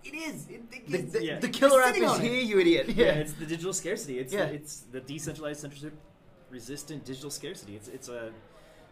[0.05, 0.47] It is.
[0.49, 1.39] It, it, The, the, Yeah.
[1.41, 2.25] the killer app is on it.
[2.31, 2.91] here, you idiot.
[2.91, 4.19] yeah, it's the digital scarcity.
[4.21, 4.45] It's Yeah.
[4.47, 5.95] the, it's the decentralized censorship
[6.51, 7.75] resistant digital scarcity.
[7.75, 8.31] It's it's a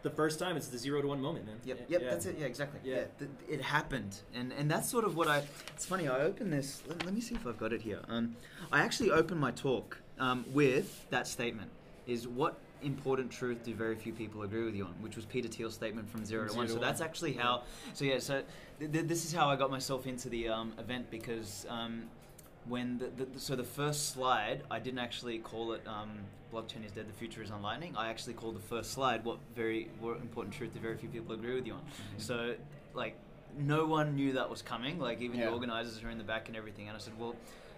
[0.03, 1.57] the first time it's the zero to one moment, man.
[1.65, 2.11] Yep, yep, yeah.
[2.11, 2.37] that's it.
[2.39, 2.81] Yeah, exactly.
[2.85, 3.05] Yeah, Yeah.
[3.19, 5.43] th- it happened, and and that's sort of what I.
[5.75, 6.09] It's funny.
[6.09, 6.83] I opened this.
[6.89, 8.01] Let, let me see if I've got it here.
[8.09, 8.37] Um,
[8.73, 11.71] I actually opened my talk um, with that statement.
[12.07, 14.95] Is what important truth do very few people agree with you on?
[15.01, 16.67] Which was Peter Thiel's statement from zero From to zero one.
[16.67, 17.63] to So that's actually how.
[17.95, 18.19] So yeah.
[18.19, 18.43] So
[18.81, 21.67] th- th- this is how I got myself into the um, event because.
[21.69, 22.05] Um,
[22.67, 26.11] when the, the so the first slide I didn't actually call it um,
[26.53, 27.95] blockchain is dead the future is on lightning.
[27.97, 31.35] I actually called the first slide what very what important truth that very few people
[31.35, 31.83] agree with you on.
[32.19, 32.55] So
[32.95, 33.17] like
[33.59, 35.47] no one knew that was coming like even Yeah.
[35.47, 36.89] the organizers are in the back and everything.
[36.89, 37.35] And I said well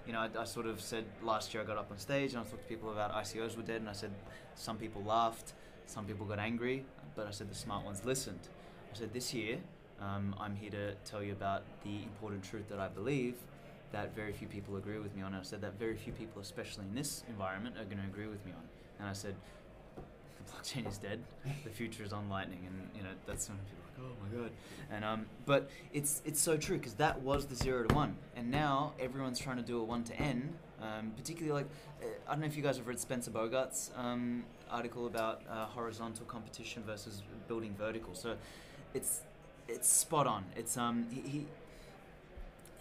[0.06, 2.40] you know I, I sort of said last year I got up on stage and
[2.40, 4.10] I talked to people about ICOs were dead and I said
[4.54, 5.52] some people laughed
[5.86, 6.84] some people got angry
[7.16, 8.40] but I said the smart ones listened.
[8.92, 9.58] I said this year
[10.00, 13.36] um, I'm here to tell you about the important truth that I believe
[13.94, 15.35] that very few people agree with me on.
[15.35, 18.44] I said that very few people, especially in this environment, are going to agree with
[18.44, 18.62] me on.
[18.98, 19.37] And I said,
[19.96, 21.20] the blockchain is dead.
[21.62, 24.42] The future is on Lightning, and you know that's when people are like, oh my
[24.42, 24.50] god.
[24.90, 28.50] And um, but it's it's so true because that was the zero to one, and
[28.50, 30.54] now everyone's trying to do a one to n.
[30.83, 31.70] Um, particularly like
[32.02, 35.66] uh, I don't know if you guys have read Spencer Bogart's um, article about uh,
[35.66, 38.14] horizontal competition versus building vertical.
[38.14, 38.37] So
[38.92, 39.22] it's
[39.68, 40.44] it's spot on.
[40.57, 41.46] It's um he, he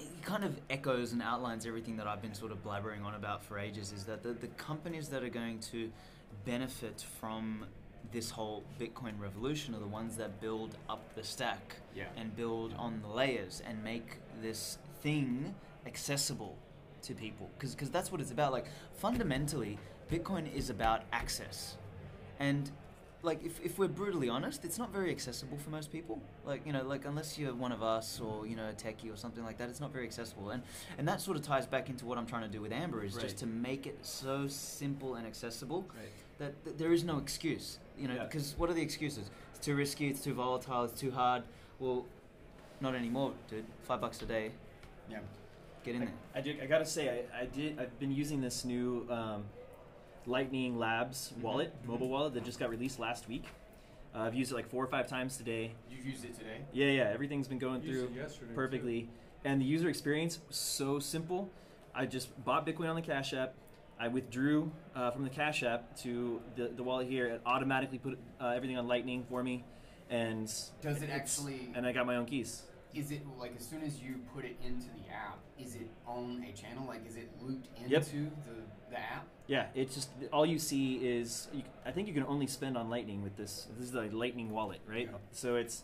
[0.03, 3.43] he kind of echoes and outlines everything that I've been sort of blabbering on about
[3.43, 5.91] for ages is that the, the companies that are going to
[6.45, 7.65] benefit from
[8.11, 12.05] this whole Bitcoin revolution are the ones that build up the stack Yeah.
[12.17, 16.55] and build on the layers and make this thing accessible
[17.03, 17.49] to people.
[17.59, 18.51] Because that's what it's about.
[18.51, 19.77] Like fundamentally
[20.11, 21.77] Bitcoin is about access.
[22.39, 22.69] And
[23.23, 26.73] like if, if we're brutally honest it's not very accessible for most people like you
[26.73, 29.57] know like unless you're one of us or you know a techie or something like
[29.57, 30.61] that it's not very accessible and
[30.97, 33.13] and that sort of ties back into what i'm trying to do with amber is
[33.15, 33.23] Right.
[33.23, 36.09] just to make it so simple and accessible Right.
[36.39, 38.25] that, that there is no excuse you know Yeah.
[38.25, 41.43] because what are the excuses it's too risky it's too volatile it's too hard
[41.79, 42.05] well
[42.81, 44.51] not anymore dude five bucks a day
[45.09, 45.19] Yeah.
[45.85, 47.79] get in I, there I, do, I gotta say, I, I did.
[47.79, 49.43] I've been using this new um,
[50.25, 53.45] Lightning Labs wallet, mobile wallet that just got released last week.
[54.15, 55.71] Uh, I've used it like four or five times today.
[55.89, 56.61] You've used it today.
[56.71, 58.55] Yeah, yeah, everything's been going Used through yesterday, too.
[58.55, 59.09] perfectly,
[59.43, 61.49] and the user experience was so simple.
[61.95, 63.53] I just bought Bitcoin on the Cash App.
[63.99, 67.27] I withdrew uh, from the Cash App to the, the wallet here.
[67.27, 69.63] It automatically put uh, everything on Lightning for me,
[70.09, 70.45] and
[70.81, 72.63] Does it actually- And I got my own keys.
[72.93, 76.45] Is it like as soon as you put it into the app, is it on
[76.47, 76.85] a channel?
[76.87, 78.05] Like, is it looped into Yep.
[78.05, 79.25] the the app?
[79.47, 81.47] Yeah, it's just all you see is.
[81.53, 83.67] You, I think you can only spend on Lightning with this.
[83.77, 85.09] This is a Lightning wallet, right?
[85.11, 85.17] Yeah.
[85.31, 85.83] So it's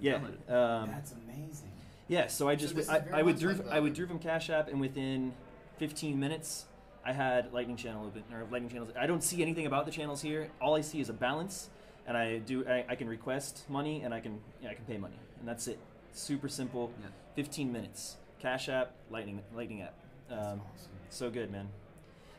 [0.00, 0.16] yeah,
[0.48, 1.72] um, That's amazing.
[2.08, 2.26] yeah.
[2.28, 4.50] So I just this is I, very I much withdrew like I withdrew from Cash
[4.50, 5.32] App, and within
[5.78, 6.66] 15 minutes,
[7.04, 8.90] I had Lightning channel open or Lightning channels.
[8.98, 10.48] I don't see anything about the channels here.
[10.60, 11.68] All I see is a balance,
[12.06, 14.98] and I do I, I can request money, and I can yeah, I can pay
[14.98, 15.78] money, and that's it.
[16.12, 16.92] Super simple.
[17.00, 17.08] Yeah.
[17.34, 18.16] 15 minutes.
[18.38, 19.94] Cash App, Lightning Lightning app.
[20.30, 20.90] Um, That's awesome.
[21.10, 21.68] so good, man.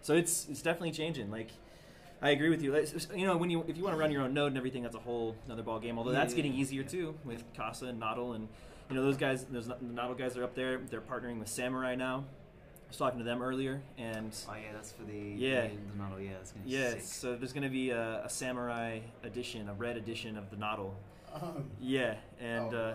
[0.03, 1.31] So it's it's definitely changing.
[1.31, 1.49] Like,
[2.21, 2.75] I agree with you.
[3.15, 4.95] You know, when you if you want to run your own node and everything, that's
[4.95, 5.97] a whole another ball game.
[5.97, 8.47] Although Yeah, that's yeah, getting easier too with Casa and Nodl and
[8.89, 9.45] you know those guys.
[9.45, 10.77] Those the Nodl guys are up there.
[10.89, 12.25] They're partnering with Samurai now.
[12.85, 15.61] I was talking to them earlier, and oh yeah that's for the Yeah.
[15.63, 17.01] the, the model yeah that's gonna be yeah, sick.
[17.01, 20.91] so there's going to be a, a Samurai edition, a red edition of the Nodl.
[21.33, 22.93] Um, Yeah, and oh, uh.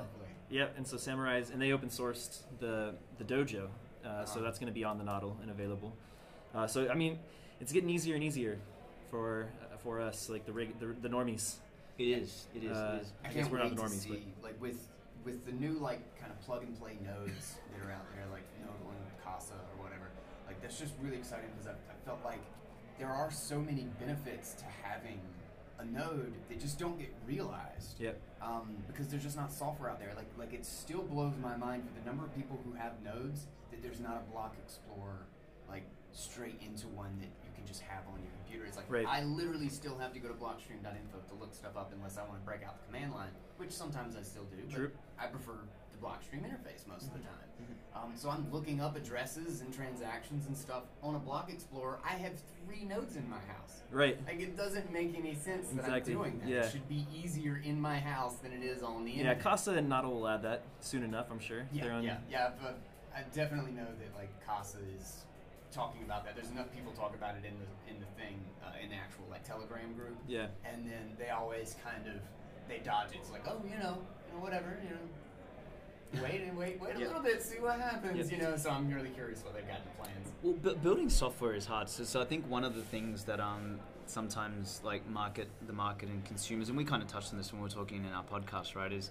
[0.51, 3.65] Yep, and so Samurai's and they open sourced the the dojo,
[4.05, 4.41] uh, so Uh-huh.
[4.45, 5.93] that's going to be on the Nodl and available.
[6.55, 7.19] Uh, so I mean,
[7.61, 8.59] it's getting easier and easier
[9.11, 11.57] for uh, for us, like the rig, the, the normies.
[11.99, 12.47] It is.
[12.55, 12.77] It is.
[12.77, 13.13] Uh, it is.
[13.25, 14.87] I I guess we're not the normies, see like with
[15.25, 18.45] with the new like kind of plug and play nodes that are out there, like
[18.65, 20.09] Node and Casa, or whatever.
[20.47, 22.41] Like that's just really exciting because I, I felt like
[22.99, 25.21] there are so many benefits to having
[25.79, 28.01] a node that just don't get realized.
[28.01, 28.19] Yep.
[28.43, 30.13] um, because there's just not software out there.
[30.17, 33.47] Like, like it still blows my mind for the number of people who have nodes
[33.71, 35.27] that there's not a block explorer
[35.69, 38.65] like straight into one that you can just have on your computer.
[38.67, 39.07] It's like Right.
[39.07, 42.41] I literally still have to go to blockstream.info to look stuff up unless I want
[42.41, 44.57] to break out the command line, which sometimes I still do.
[45.17, 45.53] But I prefer
[45.93, 47.49] the blockstream interface most of the time.
[47.63, 47.99] Mm-hmm.
[48.05, 51.99] Um, so I'm looking up addresses and transactions and stuff on a block explorer.
[52.05, 52.33] I have
[52.65, 53.83] three nodes in my house.
[53.91, 54.17] Right.
[54.27, 56.49] Like it doesn't make any sense that I'm doing that.
[56.49, 56.61] yeah.
[56.65, 59.37] It should be easier in my house than it is on the Yeah, internet.
[59.39, 61.67] Yeah, Casa and Nodl will add that soon enough, I'm sure.
[61.73, 62.51] yeah, yeah, yeah.
[62.63, 62.79] But
[63.17, 65.25] I definitely know that like Casa is
[65.73, 66.35] talking about that.
[66.35, 69.25] There's enough people talk about it in the in the thing uh, in the actual
[69.31, 70.17] like Telegram group.
[70.27, 70.47] Yeah.
[70.65, 72.21] And then they always kind of
[72.69, 73.19] they dodge it.
[73.21, 76.23] It's like oh you know you know whatever you know.
[76.23, 77.07] Wait and wait, wait a Yeah.
[77.09, 78.31] little bit, see what happens.
[78.31, 78.37] Yeah.
[78.39, 80.33] You know, so I'm really curious what they've got in the plans.
[80.43, 81.91] Well, bu- building software is hard.
[81.91, 86.09] So, so I think one of the things that um, sometimes like market the market
[86.09, 88.25] and consumers, and we kind of touched on this when we were talking in our
[88.25, 88.91] podcast, right?
[88.91, 89.11] Is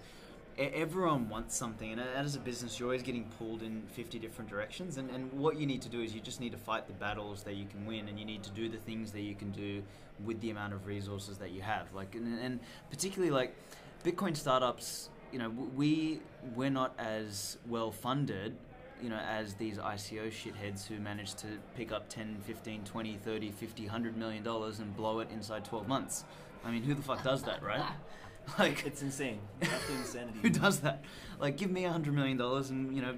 [0.58, 4.96] everyone wants something, and as a business, you're always getting pulled in 50 different directions.
[4.98, 7.42] And, and what you need to do is you just need to fight the battles
[7.44, 9.82] that you can win, and you need to do the things that you can do
[10.24, 11.92] with the amount of resources that you have.
[11.94, 13.54] Like, and, and particularly like
[14.04, 16.20] Bitcoin startups, you know, we
[16.54, 18.56] we're not as well funded
[19.02, 23.50] you know, as these ICO shitheads who manage to pick up 10, 15, 20, 30,
[23.50, 26.24] 50, 100 million dollars and blow it inside 12 months.
[26.64, 27.80] I mean, who the fuck does that, right?
[28.58, 29.40] Like, It's insane.
[29.62, 30.38] Absolute insanity.
[30.42, 31.04] who does that?
[31.38, 33.14] Like, give me a hundred million dollars and you know,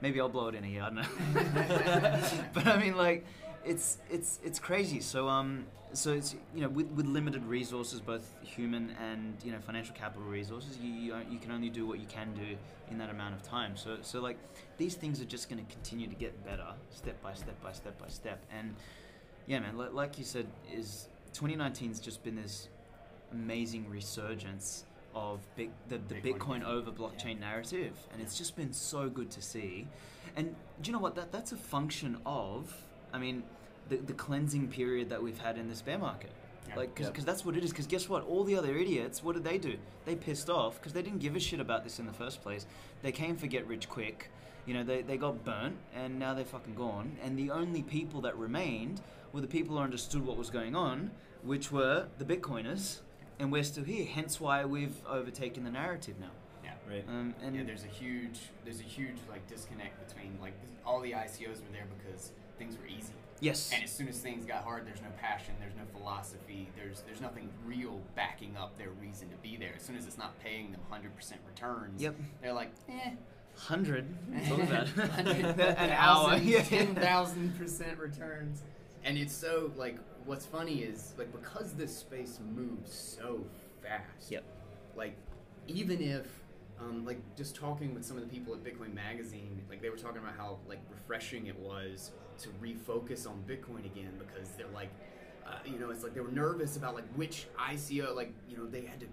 [0.00, 0.82] maybe I'll blow it in a year.
[0.82, 2.20] I don't know.
[2.54, 3.26] but I mean, like,
[3.64, 5.00] it's it's it's crazy.
[5.00, 9.58] So um, so it's you know, with, with limited resources, both human and you know
[9.58, 12.56] financial capital resources, you you, you can only do what you can do
[12.90, 13.76] in that amount of time.
[13.76, 14.38] So so like,
[14.78, 17.98] these things are just going to continue to get better, step by step by step
[18.00, 18.44] by step.
[18.56, 18.74] And
[19.46, 22.68] yeah, man, like, like you said, is 2019's just been this
[23.36, 26.38] amazing resurgence of big, the, the Bitcoin.
[26.38, 29.86] Bitcoin, over blockchain narrative, and it's just been so good to see.
[30.36, 31.14] And do you know what?
[31.14, 32.74] That that's a function of,
[33.12, 33.42] I mean,
[33.88, 36.32] the, the cleansing period that we've had in this bear market.
[36.68, 36.76] Yeah.
[36.76, 37.24] Like, because Yeah.
[37.24, 37.70] that's what it is.
[37.70, 38.24] Because guess what?
[38.26, 39.76] All the other idiots, what did they do?
[40.04, 42.66] They pissed off because they didn't give a shit about this in the first place.
[43.02, 44.30] They came for get rich quick.
[44.66, 47.16] You know, they, they got burnt and now they're fucking gone.
[47.22, 49.00] And the only people that remained
[49.32, 51.12] were the people who understood what was going on,
[51.44, 52.98] which were the Bitcoiners.
[53.38, 54.06] And we're still here.
[54.06, 56.30] Hence why we've overtaken the narrative now.
[56.64, 56.70] Yeah.
[56.88, 57.04] Right.
[57.08, 61.12] Um, and yeah, there's a huge there's a huge like disconnect between like all the
[61.12, 63.12] ICOs were there because things were easy.
[63.40, 67.02] yes, And as soon as things got hard, there's no passion, there's no philosophy, there's
[67.02, 69.72] there's nothing real backing up their reason to be there.
[69.76, 71.02] As soon as it's not paying them 100%
[71.46, 72.14] returns, Yep.
[72.40, 73.10] they're like, eh.
[73.56, 74.06] hundred.
[74.48, 76.38] Talk about Hundred an hour.
[76.64, 78.62] ten thousand percent returns.
[79.04, 83.44] And it's so like what's funny is like because this space moves so
[83.82, 84.30] fast.
[84.30, 84.44] Yep.
[84.96, 85.16] Like
[85.68, 86.26] even if
[86.80, 89.96] um, like just talking with some of the people at Bitcoin Magazine, like they were
[89.96, 94.90] talking about how like refreshing it was to refocus on Bitcoin again because they're like,
[95.46, 98.66] uh, you know, it's like they were nervous about like which ICO, like you know,
[98.66, 99.06] they had to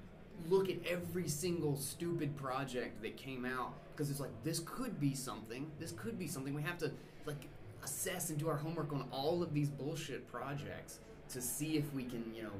[0.49, 5.13] look at every single stupid project that came out because it's like this could be
[5.13, 5.71] something.
[5.79, 6.53] This could be something.
[6.53, 6.91] We have to
[7.25, 7.47] like
[7.83, 12.03] assess and do our homework on all of these bullshit projects to see if we
[12.03, 12.51] can, you know,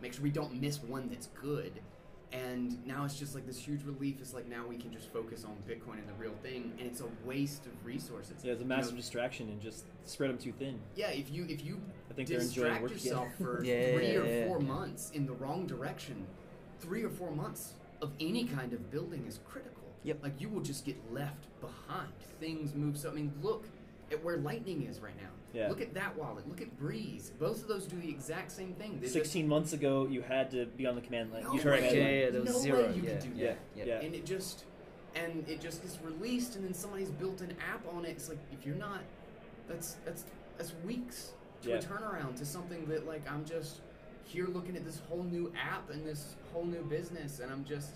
[0.00, 1.72] make sure we don't miss one that's good.
[2.30, 4.16] And now it's just like this huge relief.
[4.20, 7.00] It's like now we can just focus on Bitcoin and the real thing, and it's
[7.00, 8.34] a waste of resources.
[8.44, 10.78] Yeah, it's a You massive know, distraction and just spread them too thin.
[10.94, 14.12] yeah, if you if you I think they're enjoying distract working yourself for Yeah, three
[14.12, 14.66] yeah, or yeah, four yeah.
[14.66, 16.26] months in the wrong direction,
[16.80, 19.82] three or four months of any kind of building is critical.
[20.04, 20.18] Yep.
[20.22, 22.12] Like you will just get left behind.
[22.40, 23.08] Things move so.
[23.08, 23.64] I mean, look
[24.10, 25.28] at where Lightning is right now.
[25.52, 25.68] Yeah.
[25.68, 26.48] Look at that wallet.
[26.48, 27.32] Look at Breeze.
[27.38, 28.96] Both of those do the exact same thing.
[28.96, 31.42] They just- 16 months ago, you had to be on the command line.
[31.44, 31.62] no you way.
[31.62, 33.86] command Yeah, yeah, there was no zero, way you yeah, could do yeah, that.
[33.86, 34.00] yeah.
[34.00, 34.64] And it just
[35.14, 38.10] and it just gets released and then somebody's built an app on it.
[38.10, 39.00] It's like if you're not
[39.66, 40.24] that's that's
[40.58, 41.76] that's weeks to Yeah.
[41.76, 43.80] a turnaround to something that like I'm just
[44.24, 47.90] here looking at this whole new app and this whole new business and I'm just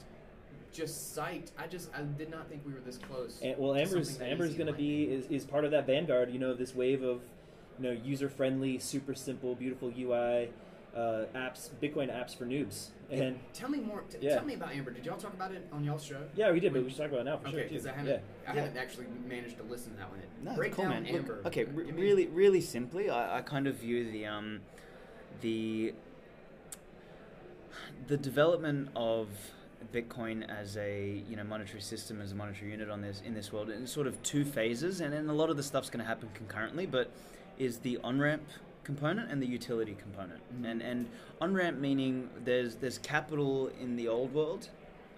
[0.73, 1.51] just psyched.
[1.59, 3.39] I just I did not think we were this close.
[3.43, 6.31] And, well, to Amber's Amber's going to be is, is part of that vanguard.
[6.33, 7.21] You know, this wave of
[7.79, 10.51] you know user friendly, super simple, beautiful UI.
[10.95, 12.89] uh, apps, Bitcoin apps for noobs.
[13.11, 14.03] And tell me more.
[14.11, 14.35] T- Yeah.
[14.37, 14.91] Tell me about Amber.
[14.91, 16.21] Did y'all talk about it on y'all's show?
[16.37, 17.63] yeah, we did, but we should talk about it now for Okay, sure.
[17.65, 17.69] too.
[17.71, 18.19] because I haven't, Yeah.
[18.47, 18.61] I Yeah.
[18.61, 20.21] haven't actually managed to listen to that one.
[20.43, 21.13] No, Break cool, down man.
[21.13, 21.43] Look, Amber.
[21.47, 24.61] okay, Give re- me- really, really simply, I, I kind of view the um,
[25.41, 25.95] the
[28.07, 29.29] the development of
[29.93, 33.53] Bitcoin as a you know monetary system as a monetary unit on this in this
[33.53, 36.07] world in sort of two phases, and, and a lot of the stuff's going to
[36.09, 37.11] happen concurrently, but
[37.59, 38.43] is the on ramp
[38.85, 40.71] component and the utility component, Mhm.
[40.71, 41.09] and and
[41.41, 44.69] on ramp meaning there's there's capital in the old world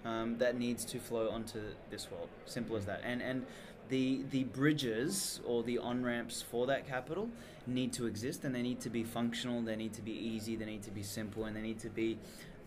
[0.03, 2.29] um, that needs to flow onto this world.
[2.45, 3.01] Simple as that.
[3.03, 3.45] And and
[3.89, 7.29] the the bridges or the on ramps for that capital
[7.67, 9.61] need to exist, and they need to be functional.
[9.61, 10.55] They need to be easy.
[10.55, 12.17] They need to be simple, and they need to be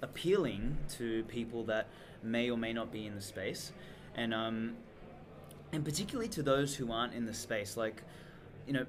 [0.02, 1.87] appealing to people that
[2.22, 3.72] may or may not be in the space,
[4.14, 4.76] and um,
[5.72, 7.76] and particularly to those who aren't in the space.
[7.76, 8.02] Like,
[8.66, 8.87] you know,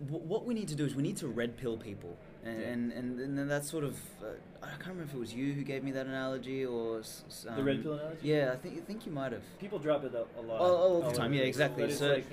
[0.00, 2.16] wh- what we need to do is we need to red pill people.
[2.44, 4.26] And, and, and, and that's sort of uh,
[4.62, 7.62] I can't remember if it was you who gave me that analogy or s- The
[7.62, 8.20] red um, pill analogy?
[8.28, 9.42] Yeah, I think I think you might have.
[9.58, 10.60] People drop it a, a lot.
[10.60, 11.92] All- all the over time, yeah, exactly.
[11.92, 12.26] So- like,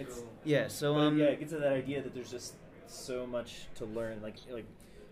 [0.43, 2.53] Yeah, so um, yeah, it gets to that idea that there's just
[2.87, 4.21] so much to learn.
[4.21, 4.65] Like like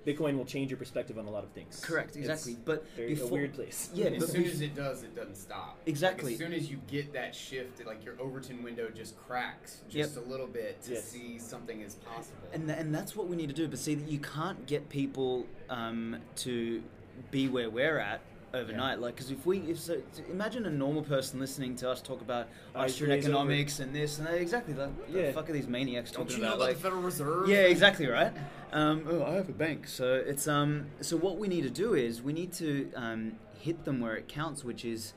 [0.06, 1.80] Bitcoin will change your perspective on a lot of things.
[1.80, 2.58] correct, It's exactly.
[2.66, 3.90] But very, before, a weird place.
[3.96, 5.80] Yeah, as soon as it does, it doesn't stop.
[5.86, 6.26] Exactly.
[6.26, 10.18] Like, as soon as you get that shift, like your Overton window just cracks just
[10.18, 11.06] a little bit to Yes.
[11.06, 12.38] see something is possible.
[12.54, 13.68] and th- and that's what we need to do.
[13.68, 16.84] But see, that you can't get people um, to
[17.32, 18.22] be where we're at
[18.54, 19.00] overnight.
[19.00, 22.22] Like, because if we, if so, t- imagine a normal person listening to us talk
[22.22, 23.34] about Ice Austrian glaze over.
[23.36, 24.36] economics and this and that.
[24.36, 25.32] Exactly, like, what the Yeah.
[25.32, 26.58] fuck are these maniacs Don't talking you know about?
[26.58, 27.48] about like, the Federal Reserve?
[27.50, 28.32] Yeah, exactly right.
[28.74, 30.88] Um, oh, I have a bank, so it's um.
[31.02, 34.28] So what we need to do is we need to um, hit them where it
[34.28, 35.14] counts, which is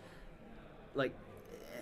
[0.94, 1.14] like,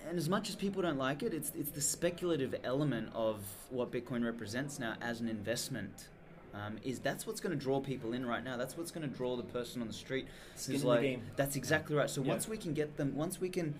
[0.09, 3.91] and as much as people don't like it, it's it's the speculative element of what
[3.91, 6.09] Bitcoin represents now as an investment.
[6.55, 8.57] Um, is that's what's going to draw people in right now.
[8.57, 10.29] That's what's going to draw the person on the street.
[10.55, 11.23] Skin in the game.
[11.35, 12.09] That's exactly right.
[12.09, 12.29] So Yeah.
[12.29, 13.75] once we can get them, once we can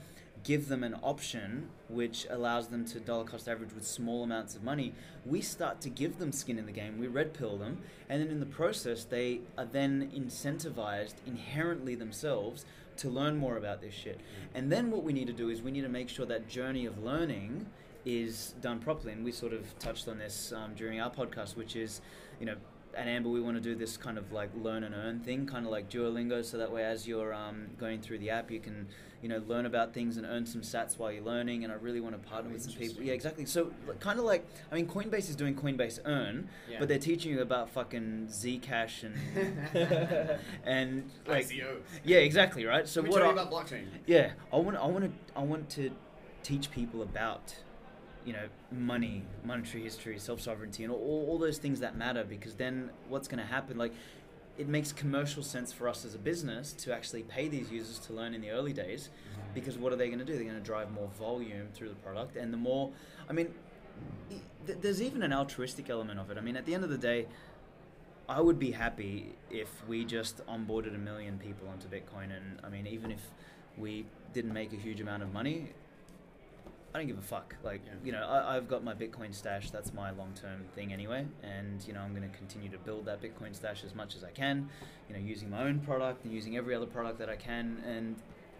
[0.44, 4.62] give them an option which allows them to dollar cost average with small amounts of
[4.62, 4.92] money,
[5.24, 6.98] we start to give them skin in the game.
[6.98, 7.78] We red pill them,
[8.09, 12.64] and then in the process, they are then incentivized inherently themselves
[12.98, 14.20] to learn more about this shit.
[14.54, 16.87] And then what we need to do is we need to make sure that journey
[16.87, 17.66] of learning
[18.04, 19.12] is done properly.
[19.12, 22.00] And we sort of touched on this um, during our podcast, which is,
[22.38, 22.57] you know,
[22.96, 25.64] at Amber, we want to do this kind of like learn and earn thing, kind
[25.66, 28.87] of like Duolingo, so that way as you're um, going through the app, you can,
[29.22, 31.64] you know, learn about things and earn some sats while you're learning.
[31.64, 33.02] And I really want to partner with some people.
[33.02, 33.46] Yeah, exactly.
[33.46, 36.78] So kind of like, I mean, Coinbase is doing Coinbase Earn, Yeah.
[36.78, 39.14] but they're teaching you about fucking Zcash and
[40.64, 41.78] and like, ICOs.
[42.04, 42.87] yeah, exactly, right.
[42.88, 43.22] So me what?
[43.22, 43.85] I- about blockchain.
[44.07, 45.90] yeah, I want, I want to, I want to
[46.42, 47.54] teach people about,
[48.24, 52.24] you know, money, monetary history, self sovereignty, and all, all those things that matter.
[52.24, 53.76] Because then, what's going to happen?
[53.76, 53.92] Like,
[54.56, 58.12] it makes commercial sense for us as a business to actually pay these users to
[58.12, 59.10] learn in the early days.
[59.54, 60.34] Because what are they going to do?
[60.34, 62.90] They're going to drive more volume through the product, and the more,
[63.28, 63.48] I mean,
[64.66, 66.38] th- there's even an altruistic element of it.
[66.38, 67.26] I mean, at the end of the day.
[68.26, 72.70] I would be happy if we just onboarded a million people onto Bitcoin, and I
[72.70, 73.20] mean, even if
[73.76, 75.68] we didn't make a huge amount of money,
[76.94, 77.57] I don't give a fuck.
[77.64, 77.92] Like, Yeah.
[78.04, 79.70] you know, I, I've got my Bitcoin stash.
[79.70, 83.20] That's my long-term thing anyway, and you know, I'm going to continue to build that
[83.20, 84.68] Bitcoin stash as much as I can.
[85.09, 88.14] You know, using my own product and using every other product that I can, and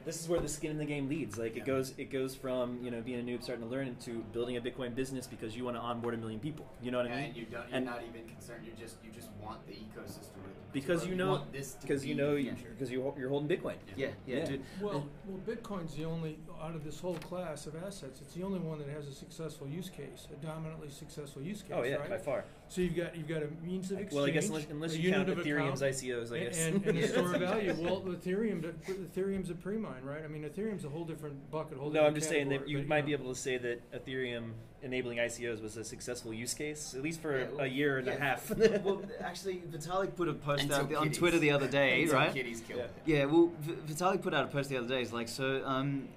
[0.05, 1.39] this is where the skin in the game leads.
[1.39, 1.63] Like Yeah.
[1.63, 4.57] it goes, it goes from you know being a noob starting to learn into building
[4.57, 6.67] a Bitcoin business because you want to onboard a million people.
[6.83, 7.25] You know what I mean?
[7.27, 8.67] And you don't, you're And- not even concerned.
[8.67, 10.29] You just you just want the ecosystem.
[10.73, 13.49] because you know, want this to because you be know, the because you you're holding
[13.57, 13.77] Bitcoin.
[13.97, 14.45] yeah, yeah, Yeah.
[14.47, 14.65] dude.
[14.81, 18.21] Well, well, Bitcoin's the only out of this whole class of assets.
[18.21, 21.73] It's the only one that has a successful use case, a dominantly successful use case.
[21.75, 22.11] Oh yeah, right?
[22.11, 22.45] by far.
[22.69, 24.15] So you've got you've got a means of exchange.
[24.15, 26.45] Well, I guess unless, unless a you count unit of Ethereum's account, ICOs, I and-
[26.47, 26.67] guess.
[26.67, 27.77] and, and Yeah, the store of value.
[27.79, 28.73] Well, Ethereum,
[29.15, 30.23] Ethereum's a pre-mine, right?
[30.25, 31.79] I mean, Ethereum's a whole different bucket.
[31.79, 33.07] Whole no, I'm different just saying that you but, might know.
[33.07, 37.21] be able to say that Ethereum enabling ICOs was a successful use case, at least
[37.21, 38.15] for Yeah, well, a year and yeah.
[38.15, 38.51] a half.
[38.83, 41.13] well, actually, Vitalik put a post Until out on.
[41.13, 42.33] Twitter the other day, right?
[42.35, 43.19] Kitties killed Yeah.
[43.19, 44.99] Yeah, well, V- Vitalik put out a post the other day.
[44.99, 46.09] He's like, so, um, w-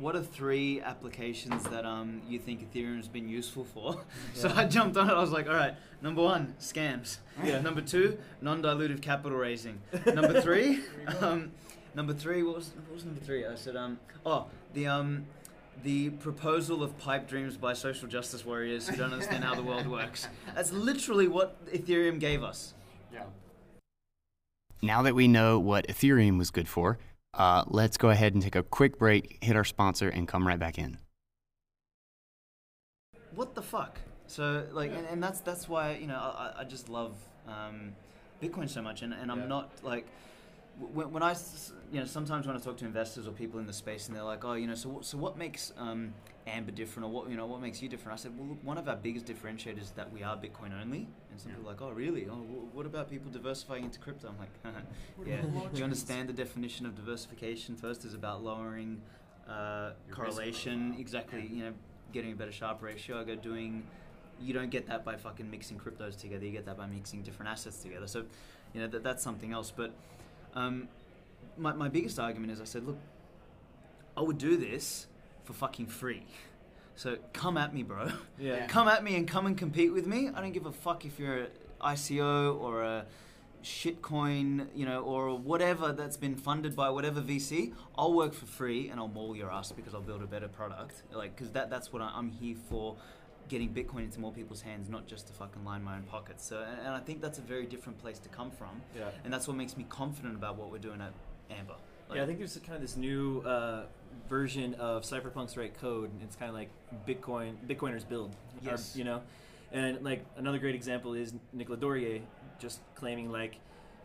[0.00, 4.00] what are three applications that um you think Ethereum's been useful for?
[4.34, 5.12] so I jumped on it.
[5.12, 7.18] I was like, all right, number one, scams.
[7.42, 7.60] Yeah.
[7.60, 9.80] Number two, non-dilutive capital raising.
[10.06, 10.80] Number three,
[11.20, 11.52] um,
[11.94, 13.46] number three, what was what was number three?
[13.46, 15.26] I said, um, oh, the um.
[15.84, 19.86] The proposal of pipe dreams by social justice warriors who don't understand how the world
[19.98, 20.28] works.
[20.54, 22.74] That's literally what Ethereum gave us.
[23.12, 23.24] Yeah.
[24.82, 26.98] Now that we know what Ethereum was good for,
[27.34, 30.58] uh, let's go ahead and take a quick break, hit our sponsor, and come right
[30.58, 30.98] back in.
[33.34, 33.98] what the fuck?
[34.26, 37.14] So like, and, and that's that's why you know I, I just love
[37.48, 37.94] um,
[38.42, 39.46] Bitcoin so much, and, and I'm Yeah.
[39.46, 40.06] not like
[40.78, 41.36] when, I,
[41.92, 44.24] you know sometimes when I talk to investors or people in the space and they're
[44.24, 46.12] like, oh, you know, so what, so what makes um,
[46.46, 48.18] Amber different, or what you know, what makes you different?
[48.18, 51.08] I said, well, look, one of our biggest differentiators is that we are Bitcoin only,
[51.30, 51.56] and some Yeah.
[51.58, 52.26] people are like, oh, really?
[52.28, 54.28] Oh, wh- what about people diversifying into crypto?
[54.28, 54.74] I'm like,
[55.26, 55.42] yeah.
[55.42, 57.76] Do you understand the definition of diversification?
[57.76, 59.00] First is about lowering
[59.48, 61.00] uh, correlation, profile.
[61.00, 61.46] exactly.
[61.52, 61.72] You know,
[62.12, 63.20] getting a better Sharpe ratio.
[63.20, 63.84] I go doing.
[64.40, 66.44] You don't get that by fucking mixing cryptos together.
[66.44, 68.08] You get that by mixing different assets together.
[68.08, 68.24] So,
[68.74, 69.70] you know, that, that's something else.
[69.70, 69.92] But
[70.54, 70.88] um,
[71.56, 72.98] my, my biggest argument is I said, look,
[74.16, 75.06] I would do this
[75.44, 76.24] for fucking free.
[76.94, 78.10] So come at me, bro.
[78.38, 78.66] Yeah.
[78.68, 80.28] Come at me and come and compete with me.
[80.28, 81.46] I don't give a fuck if you're an
[81.80, 83.06] ICO or a
[83.64, 87.72] shitcoin, you know, or whatever that's been funded by whatever VC.
[87.96, 91.02] I'll work for free and I'll maul your ass because I'll build a better product.
[91.12, 92.96] Like, because that, that's what I, I'm here for.
[93.48, 96.44] Getting Bitcoin into more people's hands, not just to fucking line my own pockets.
[96.46, 99.10] So, and, and I think that's a very different place to come from, Yeah.
[99.24, 101.12] and that's what makes me confident about what we're doing at
[101.50, 101.74] Amber.
[102.08, 103.84] Like, yeah, I think there's kind of this new uh,
[104.28, 106.10] version of Cypherpunks write code.
[106.12, 106.70] and It's kind of like
[107.06, 108.30] Bitcoin, Bitcoiners build.
[108.64, 108.94] or, Yes.
[108.96, 109.22] you know,
[109.72, 112.20] and like another great example is Nicolas Dorier
[112.58, 113.56] just claiming like,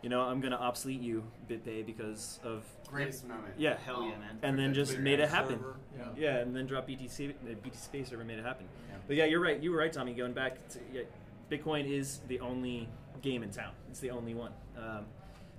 [0.02, 3.54] you know, I'm gonna obsolete you, BitPay, because of Greatest moment.
[3.58, 3.76] Yeah.
[3.84, 4.38] hell yeah, man.
[4.42, 5.58] and then just made it happen.
[5.58, 6.04] server, Yeah.
[6.16, 8.66] Yeah, and then drop BTC, the BTCPay server made it happen.
[8.88, 8.96] Yeah.
[9.06, 9.60] But yeah, you're right.
[9.62, 10.14] You were right, Tommy.
[10.14, 11.02] Going back to yeah,
[11.50, 12.88] Bitcoin is the only
[13.22, 13.72] game in town.
[13.90, 15.04] It's the only one um,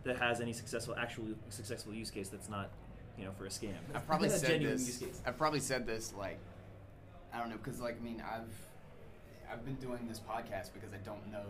[0.04, 2.70] that has any successful, actual successful use case that's not,
[3.18, 3.74] you know, for a scam.
[3.94, 4.88] I've probably said genuine this.
[4.88, 5.22] use case.
[5.26, 6.40] I've probably said this like
[7.34, 8.50] I don't know because like I mean I've
[9.52, 11.46] I've been doing this podcast because I don't know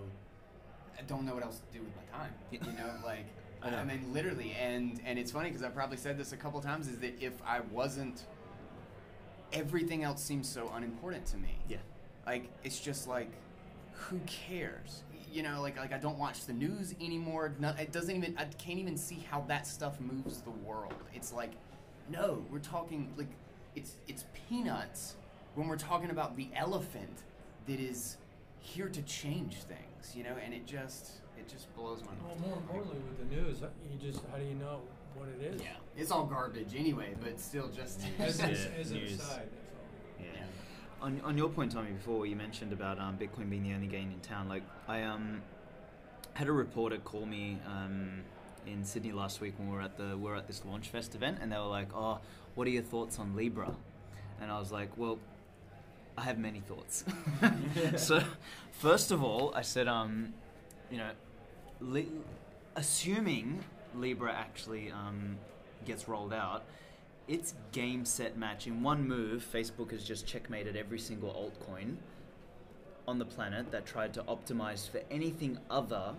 [0.99, 2.33] I don't know what else to do with my time.
[2.51, 3.25] You know, like
[3.63, 6.61] I I, mean literally, and and it's funny because I've probably said this a couple
[6.61, 8.23] times is that if I wasn't,
[9.53, 11.55] everything else seems so unimportant to me.
[11.67, 11.77] Yeah.
[12.25, 13.31] Like it's just like,
[13.93, 15.03] who cares?
[15.31, 17.53] You know, like like I don't watch the news anymore.
[17.59, 18.35] No, it doesn't even.
[18.37, 20.93] I can't even see how that stuff moves the world.
[21.13, 21.51] It's like,
[22.09, 23.29] no, we're talking like,
[23.75, 25.15] it's it's peanuts
[25.55, 27.23] when we're talking about the elephant
[27.67, 28.17] that is
[28.59, 29.88] here to change things.
[30.15, 32.19] You know, and it just it just blows my mind.
[32.23, 32.47] Well, mind.
[32.47, 34.81] more importantly, with the news, you just how do you know
[35.15, 35.61] what it is?
[35.61, 38.01] Yeah, it's all garbage anyway, but still just.
[38.19, 39.13] As, an- Yeah, as an news.
[39.13, 40.25] aside, that's all.
[40.25, 40.25] Yeah.
[40.35, 41.05] Yeah.
[41.05, 44.11] On, on your point, Tommy, before you mentioned about um, Bitcoin being the only game
[44.11, 45.41] in town, like I um,
[46.33, 48.21] had a reporter call me um,
[48.67, 51.37] in Sydney last week when we were at the we were at this Launchfest event,
[51.41, 52.19] and they were like, "Oh,
[52.55, 53.73] what are your thoughts on Libra?"
[54.41, 55.19] And I was like, "Well,
[56.20, 57.05] I have many thoughts."
[57.97, 58.22] so,
[58.72, 60.34] first of all, I said, um,
[60.91, 61.11] you know,
[61.80, 62.11] li-
[62.76, 63.63] assuming
[63.95, 65.38] Libra actually um,
[65.86, 66.63] gets rolled out,
[67.28, 69.45] it's game set match in one move.
[69.51, 71.95] Facebook has just checkmated every single altcoin
[73.07, 76.13] on the planet that tried to optimize for anything other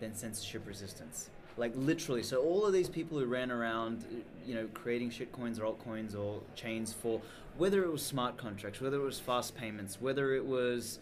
[0.00, 1.30] than censorship resistance.
[1.56, 4.04] Like literally, so all of these people who ran around,
[4.46, 7.20] you know, creating shitcoins or altcoins or chains for
[7.56, 10.98] whether it was smart contracts, whether it was fast payments, whether it was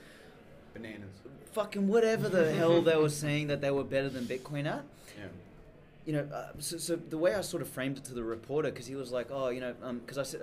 [0.74, 1.14] Bananas.
[1.52, 4.84] fucking whatever the hell they were saying that they were better than Bitcoin at.
[5.18, 5.26] Yeah.
[6.06, 8.70] You know, uh, so, so the way I sort of framed it to the reporter,
[8.70, 9.74] because he was like, oh, you know,
[10.04, 10.40] because I said,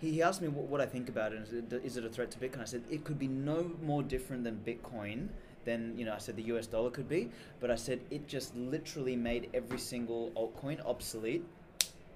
[0.00, 1.48] he, he asked me what, what I think about it.
[1.84, 2.60] Is it a threat to Bitcoin?
[2.60, 5.28] I said it could be no more different than Bitcoin
[5.64, 6.14] than you know.
[6.14, 6.66] I said the U.S.
[6.66, 7.30] dollar could be,
[7.60, 11.44] but I said it just literally made every single altcoin obsolete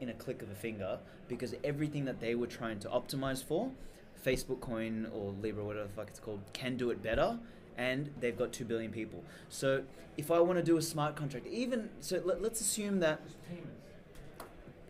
[0.01, 0.99] in a click of a finger
[1.29, 3.71] because everything that they were trying to optimize for,
[4.25, 7.39] Facebook Coin or Libra, whatever the fuck it's called, can do it better.
[7.79, 9.25] And they've got two billion people.
[9.49, 9.85] So
[10.17, 13.21] if I want to do a smart contract, even so, let, let's assume that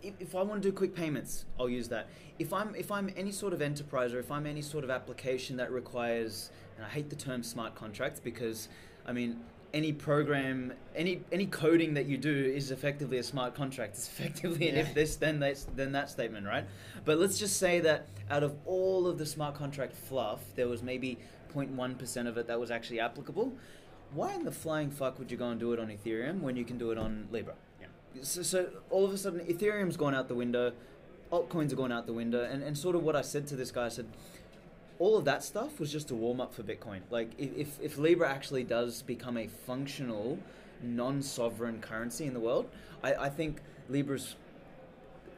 [0.03, 2.09] if, if I want to do quick payments, I'll use that.
[2.39, 5.57] If I'm if I'm any sort of enterprise or if I'm any sort of application
[5.59, 8.69] that requires, and I hate the term smart contracts because,
[9.07, 9.41] I mean,
[9.73, 13.95] any program, any any coding that you do is effectively a smart contract.
[13.95, 16.65] It's effectively an if this then that then that statement, right?
[17.05, 20.83] But let's just say that out of all of the smart contract fluff, there was
[20.83, 21.19] maybe
[21.55, 23.53] 0.1 percent of it that was actually applicable.
[24.13, 26.65] Why in the flying fuck would you go and do it on Ethereum when you
[26.65, 27.55] can do it on Libra?
[27.81, 27.87] Yeah.
[28.23, 30.73] So, so all of a sudden, Ethereum's gone out the window,
[31.31, 33.71] altcoins are going out the window, and, and sort of what I said to this
[33.71, 34.07] guy, I said,
[35.01, 37.01] all of that stuff was just a warm up for Bitcoin.
[37.11, 40.39] Like, if, if, Libra actually does become a functional,
[40.83, 42.69] non sovereign currency in the world,
[43.03, 44.37] I, I think Libra's.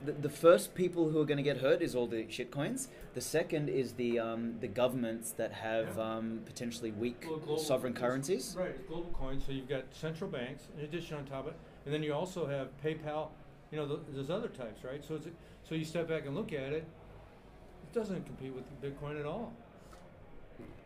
[0.05, 2.89] The, the first people who are going to get hurt is all the shitcoins.
[3.15, 6.17] The second is the um, the governments that have Yeah.
[6.17, 8.57] um, potentially weak Well, global- sovereign currencies.
[8.59, 9.45] Right, it's global coins.
[9.47, 12.47] So you've got central banks in addition on top of it, and then you also
[12.47, 13.29] have PayPal.
[13.71, 15.05] You know, th there's other types, right?
[15.07, 15.29] So it's
[15.63, 16.85] so you step back and look at it.
[17.93, 19.53] It doesn't compete with Bitcoin at all.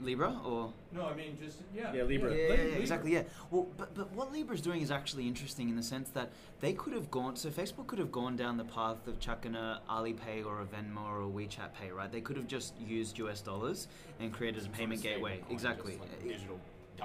[0.00, 1.92] Libra or No, I mean just yeah.
[1.92, 2.30] Yeah, Libra.
[2.34, 2.80] yeah, yeah, Li- yeah, Libra.
[2.80, 3.12] exactly.
[3.12, 3.22] Yeah.
[3.50, 6.92] Well, but but what Libra's doing is actually interesting in the sense that they could
[6.94, 7.36] have gone.
[7.36, 11.04] So Facebook could have gone down the path of chucking a Alipay or a Venmo
[11.06, 12.10] or a WeChat Pay, right?
[12.10, 13.86] They could have just used US dollars
[14.18, 15.40] and created a payment gateway.
[15.48, 15.98] Exactly.
[16.26, 16.58] digital.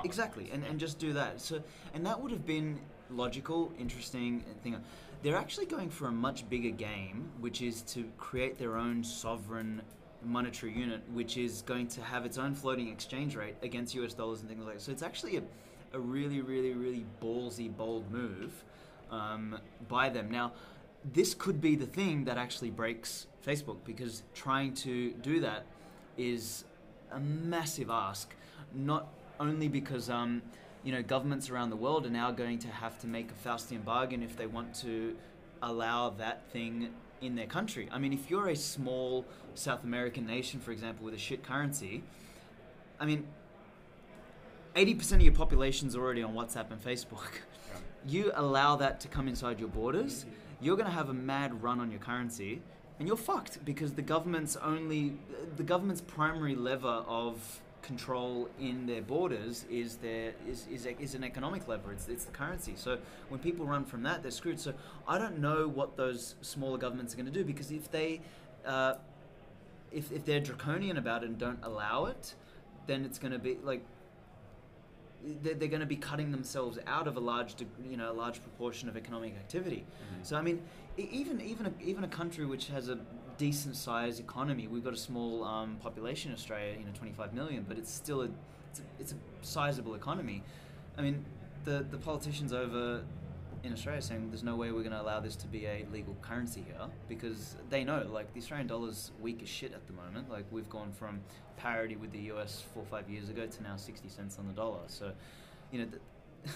[0.04, 1.40] Exactly, and, and just do that.
[1.42, 1.62] So,
[1.94, 2.80] and that would have been
[3.10, 4.78] logical, interesting thing.
[5.24, 9.82] They're actually going for a much bigger game, which is to create their own sovereign
[10.24, 14.40] monetary unit, which is going to have its own floating exchange rate against US dollars
[14.40, 14.82] and things like that.
[14.82, 15.44] So it's actually a,
[15.94, 18.64] a really, really, really ballsy, bold move
[19.12, 20.32] um, by them.
[20.32, 20.54] Now,
[21.14, 25.66] this could be the thing that actually breaks Facebook because trying to do that
[26.18, 26.66] is
[27.12, 28.34] a massive ask.
[28.74, 29.08] Not
[29.40, 30.42] only because um,
[30.84, 33.84] you know governments around the world are now going to have to make a Faustian
[33.84, 35.16] bargain if they want to
[35.62, 36.90] allow that thing
[37.22, 37.88] in their country.
[37.92, 42.04] I mean, if you're a small South American nation, for example, with a shit currency,
[43.00, 43.28] I mean,
[44.76, 47.42] 80% of your population's already on WhatsApp and Facebook.
[48.06, 50.26] You allow that to come inside your borders,
[50.60, 52.62] you're going to have a mad run on your currency,
[52.98, 55.18] and you're fucked because the government's only
[55.58, 61.24] the government's primary lever of control in their borders is their is, is, is an
[61.24, 61.92] economic lever.
[61.92, 62.74] It's, it's the currency.
[62.76, 62.98] So
[63.30, 64.60] when people run from that, they're screwed.
[64.60, 64.74] So
[65.08, 68.22] I don't know what those smaller governments are going to do because if they
[68.66, 68.96] uh,
[69.92, 72.36] if, if they're draconian about it and don't allow it,
[72.88, 73.84] then it's going to be like
[75.44, 77.56] they're, they're going to be cutting themselves out of a large,
[77.88, 79.86] you know, a large proportion of economic activity.
[80.24, 80.62] So I mean,
[80.98, 82.98] even even a, even a country which has a
[83.42, 87.66] decent sized economy, we've got a small um, population in Australia, you know, 25 million,
[87.68, 88.30] but it's still a
[88.70, 90.44] it's a, it's a sizable economy.
[90.96, 91.26] I mean,
[91.66, 93.02] the the politicians over
[93.64, 96.16] in Australia saying there's no way we're going to allow this to be a legal
[96.22, 100.30] currency here because they know like the Australian dollar's weak as shit at the moment.
[100.30, 101.20] Like we've gone from
[101.58, 104.54] parity with the US four or five years ago to now 60 cents on the
[104.54, 104.82] dollar.
[104.86, 105.14] So,
[105.72, 105.88] you know,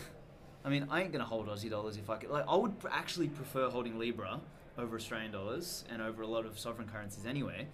[0.66, 2.30] I mean, I ain't going to hold Aussie dollars if I could.
[2.30, 4.40] Like, I would actually prefer holding Libra
[4.78, 7.68] over Australian dollars and over a lot of sovereign currencies anyway.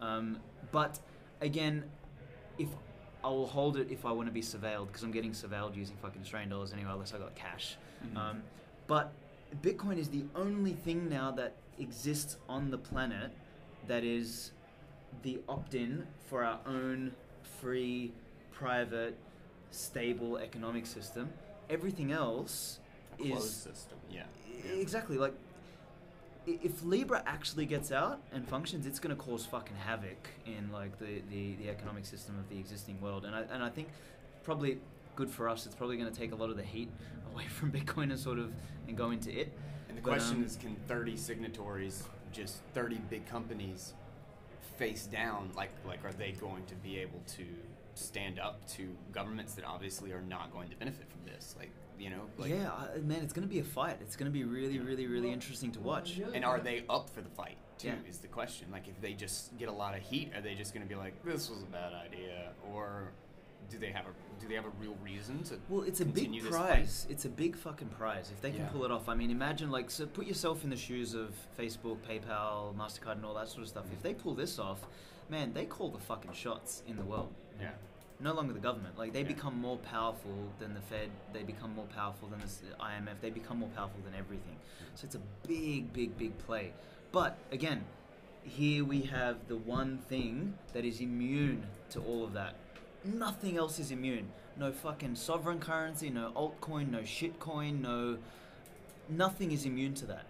[0.00, 0.38] Um,
[0.72, 0.98] but
[1.40, 1.84] again,
[2.58, 2.68] if
[3.24, 5.96] I will hold it if I want to be surveilled because I'm getting surveilled using
[5.96, 7.76] fucking Australian dollars anyway, unless I got cash.
[8.14, 8.42] Um,
[8.86, 9.12] but
[9.62, 13.32] Bitcoin is the only thing now that exists on the planet
[13.86, 14.52] that is
[15.22, 17.12] the opt-in for our own
[17.60, 18.12] free,
[18.52, 19.16] private,
[19.70, 21.30] stable economic system.
[21.68, 22.78] Everything else
[23.18, 23.98] is Closed is system.
[24.10, 24.24] Yeah.
[24.72, 25.18] Exactly.
[25.18, 25.34] Like,
[26.46, 30.98] if Libra actually gets out and functions, it's going to cause fucking havoc in like
[30.98, 33.24] the, the, the economic system of the existing world.
[33.24, 33.88] And I and I think
[34.44, 34.78] probably
[35.16, 35.66] good for us.
[35.66, 36.90] It's probably going to take a lot of the heat
[37.32, 38.52] away from Bitcoin and sort of
[38.86, 39.52] and go into it.
[39.88, 43.94] And the But, question um, is, can 30 signatories, just 30 big companies,
[44.78, 45.50] face down?
[45.56, 47.44] Like, like, are they going to be able to
[47.94, 51.56] stand up to governments that obviously are not going to benefit from this?
[51.58, 53.98] Like, you know, like, yeah, I, man, it's going to be a fight.
[54.00, 56.18] It's going to be really, really, really interesting to watch.
[56.34, 57.88] And are they up for the fight too?
[57.88, 57.94] Yeah.
[58.08, 58.68] Is the question.
[58.70, 60.94] Like, if they just get a lot of heat, are they just going to be
[60.94, 63.12] like, "This was a bad idea," or
[63.70, 65.58] do they have a do they have a real reason to?
[65.68, 67.06] Well, it's a big prize.
[67.08, 68.68] It's a big fucking prize if they can Yeah.
[68.68, 69.08] pull it off.
[69.08, 70.06] I mean, imagine like so.
[70.06, 73.86] Put yourself in the shoes of Facebook, PayPal, Mastercard, and all that sort of stuff.
[73.92, 74.86] If they pull this off,
[75.30, 77.32] man, they call the fucking shots in the world.
[77.60, 77.70] Yeah.
[78.18, 78.96] No longer the government.
[78.98, 79.28] Like they Yeah.
[79.28, 81.10] become more powerful than the Fed.
[81.32, 82.46] They become more powerful than the
[82.80, 83.20] IMF.
[83.20, 84.56] They become more powerful than everything.
[84.94, 86.72] So it's a big, big, big play.
[87.12, 87.84] But again,
[88.42, 92.54] here we have the one thing that is immune to all of that.
[93.04, 94.32] Nothing else is immune.
[94.56, 98.18] No fucking sovereign currency, no altcoin, no shitcoin, no.
[99.08, 100.24] Nothing is immune to that.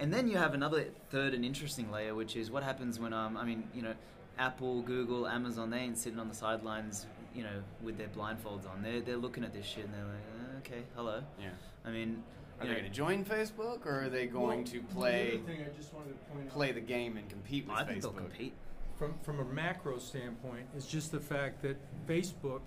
[0.00, 3.36] And then you have another third and interesting layer, which is what happens when, um,
[3.36, 3.94] I mean, you know,
[4.38, 7.06] Apple, Google, Amazon, they ain't sitting on the sidelines,
[7.38, 8.82] you know, with their blindfolds on.
[8.82, 11.22] They're, they're looking at this shit and they're like, uh, okay, hello.
[11.40, 11.50] Yeah.
[11.84, 12.24] I mean,
[12.58, 14.94] Are you they know, going to join Facebook, or are they going Well, to the
[14.94, 17.76] play other thing I just wanted to point out play the game and compete with
[17.76, 18.02] I think Facebook?
[18.02, 18.52] they'll compete.
[18.98, 21.76] from from a macro standpoint it's just the fact that
[22.08, 22.62] Facebook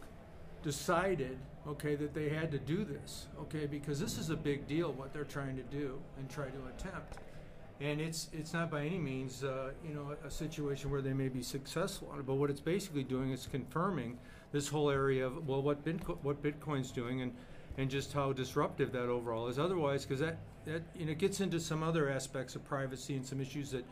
[0.63, 4.93] decided, okay, that they had to do this, okay, because this is a big deal
[4.93, 7.17] what they're trying to do and try to attempt,
[7.81, 11.27] and it's it's not by any means uh, you know a, situation where they may
[11.27, 14.17] be successful on it, but what it's basically doing is confirming
[14.51, 15.77] this whole area of well what
[16.23, 17.33] what Bitcoin's doing and
[17.77, 19.57] and just how disruptive that overall is.
[19.57, 23.41] Otherwise, because that that you know gets into some other aspects of privacy and some
[23.41, 23.85] issues that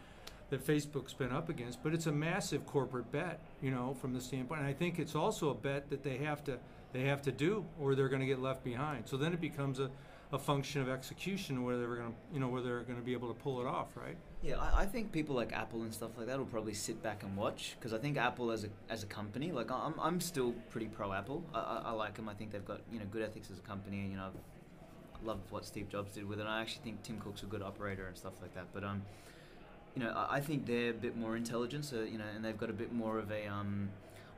[0.50, 4.22] that Facebook's been up against, but it's a massive corporate bet, you know, from the
[4.22, 4.62] standpoint.
[4.62, 6.58] And I think it's also a bet that they have to
[6.92, 9.08] they have to do, or they're going to get left behind.
[9.08, 9.92] So then it becomes a,
[10.34, 13.14] a function of execution, whether they're going to you know whether they're going to be
[13.14, 14.18] able to pull it off, right?
[14.42, 17.24] Yeah, I, I think people like Apple and stuff like that will probably sit back
[17.24, 20.54] and watch because I think Apple as a as a company, like I'm, I'm still
[20.70, 21.44] pretty pro Apple.
[21.54, 22.30] I, I, I like them.
[22.30, 24.00] I think they've got you know good ethics as a company.
[24.00, 24.30] And, you know,
[25.22, 26.44] I love what Steve Jobs did with it.
[26.44, 28.68] And I actually think Tim Cook's a good operator and stuff like that.
[28.74, 29.02] But um,
[29.94, 31.84] you know, I, I think they're a bit more intelligent.
[31.84, 33.90] So you know, and they've got a bit more of a um,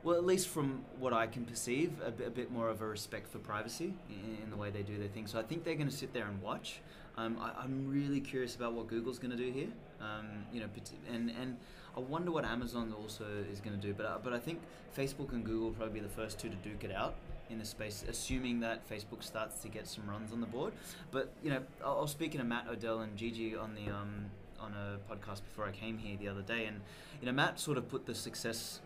[0.02, 2.86] well, at least from what I can perceive, a bit, a bit more of a
[2.86, 5.30] respect for privacy in, in the way they do their things.
[5.30, 6.80] So I think they're going to sit there and watch.
[7.16, 9.68] Um, I, I'm really curious about what Google's going to do here.
[10.00, 10.66] Um, you know,
[11.12, 11.56] and and
[11.96, 13.94] I wonder what Amazon also is going to do.
[13.94, 14.60] But uh, but I think
[14.96, 17.14] Facebook and Google will probably be the first two to duke it out
[17.50, 20.72] in this space, assuming that Facebook starts to get some runs on the board.
[21.10, 24.26] But you know, I I was speaking to Matt Odell and Gigi on the um,
[24.58, 26.80] on a podcast before I came here the other day, and
[27.20, 28.80] you know, Matt sort of put the success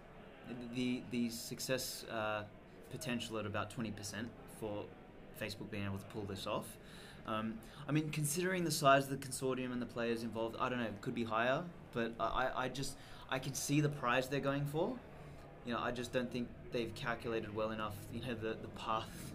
[0.74, 2.42] the the success uh,
[2.90, 4.28] potential at about twenty percent
[4.60, 4.84] for
[5.40, 6.66] Facebook being able to pull this off.
[7.26, 7.54] Um,
[7.88, 10.84] I mean, considering the size of the consortium and the players involved, I don't know,
[10.84, 12.96] it could be higher, but I, I just
[13.30, 14.96] I can see the prize they're going for.
[15.64, 17.94] You know, I just don't think they've calculated well enough.
[18.12, 19.32] You know, the the path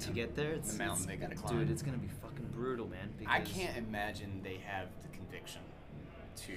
[0.00, 0.52] to get there.
[0.52, 1.58] It's, The mountain they gotta climb.
[1.58, 3.10] Dude, it's gonna be fucking brutal, man.
[3.26, 5.60] I can't imagine they have the conviction
[6.46, 6.52] to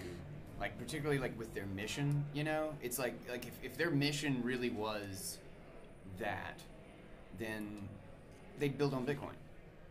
[0.64, 2.74] like particularly like with their mission, you know?
[2.82, 5.38] It's like like if, if their mission really was
[6.20, 6.58] that,
[7.38, 7.90] then
[8.60, 9.36] they'd build on Bitcoin.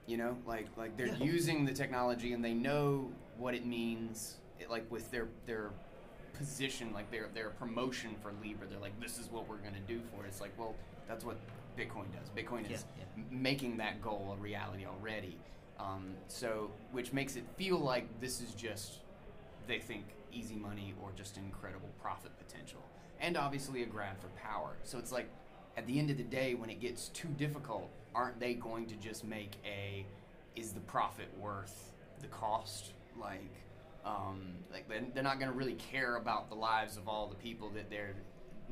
[0.07, 0.35] You know?
[0.47, 1.17] Like like they're Yeah.
[1.35, 5.69] using the technology and they know what it means it, like with their their
[6.39, 10.01] position, like their their promotion for Libra, they're like, this is what we're gonna do
[10.11, 10.29] for it.
[10.29, 10.75] It's like, well,
[11.07, 11.37] that's what
[11.79, 12.31] Bitcoin does.
[12.35, 13.25] Bitcoin is Yeah, yeah.
[13.31, 15.37] making that goal a reality already.
[15.79, 19.01] Um, so, which makes it feel like this is just
[19.67, 22.81] they think easy money or just incredible profit potential,
[23.21, 24.77] and obviously a grab for power.
[24.85, 25.29] So it's like
[25.77, 28.97] at the end of the day, when it gets too difficult, aren't they going to
[28.97, 30.05] just make a
[30.55, 32.93] is the profit worth the cost?
[33.19, 33.41] Like,
[34.05, 37.71] um, like they're, not going to really care about the lives of all the people
[37.71, 38.15] that they're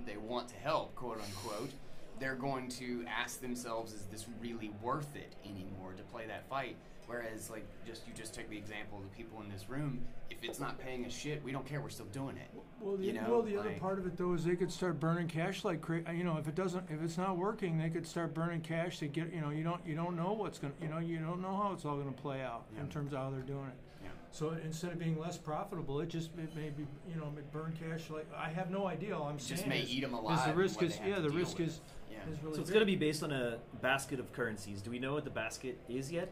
[0.06, 1.70] they want to help, quote unquote.
[2.18, 6.76] They're going to ask themselves, is this really worth it anymore to play that fight?
[7.10, 10.00] Whereas, like, just you just take the example of the people in this room.
[10.30, 11.80] If it's not paying us shit, we don't care.
[11.80, 12.48] We're still doing it.
[12.80, 15.00] Well, the, You know, well, the other part of it though is they could start
[15.00, 18.06] burning cash like cra- you know if it doesn't if it's not working they could
[18.06, 20.88] start burning cash to get you know you don't you don't know what's gonna you
[20.88, 23.40] know you don't know how it's all gonna play out in terms of how they're
[23.40, 23.74] doing it.
[24.04, 24.08] Yeah.
[24.30, 27.74] So instead of being less profitable, it just it may be you know it burn
[27.78, 29.16] cash like I have no idea.
[29.18, 30.96] All I'm It saying just may is, eat 'em is alive the risk what is
[30.96, 31.80] they have yeah the risk is
[32.10, 32.18] Yeah.
[32.32, 32.74] is really So it's big.
[32.74, 34.80] going to be based on a basket of currencies.
[34.80, 36.30] Do we know what the basket is yet?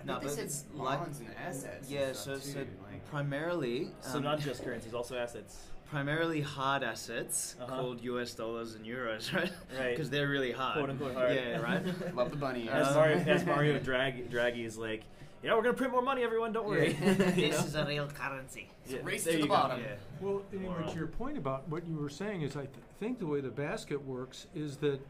[0.00, 1.90] I No, but they it's said like- bonds and assets.
[1.90, 5.56] Yeah, and so stuff so too, like- primarily So um, not just currencies, also assets.
[5.90, 7.76] primarily hard assets Uh-huh.
[7.76, 9.50] called US dollars and euros, right?
[9.78, 9.90] Right.
[9.90, 10.76] Because they're really hard.
[10.78, 11.34] Quote unquote hard.
[11.34, 11.82] Yeah, right.
[12.14, 12.68] love the bunny.
[12.68, 15.02] As Um, Mario, as Mario Drag, Draghi is like,
[15.42, 16.52] yeah, we're gonna print more money, everyone.
[16.52, 16.96] Don't worry.
[17.00, 17.14] Yeah.
[17.14, 17.64] This know?
[17.66, 18.68] is a real currency.
[18.86, 19.80] Yeah, race there to the bottom.
[19.80, 19.94] Yeah.
[20.20, 23.26] Well, anyway, to your point about what you were saying is, I th- think the
[23.26, 25.00] way the basket works is that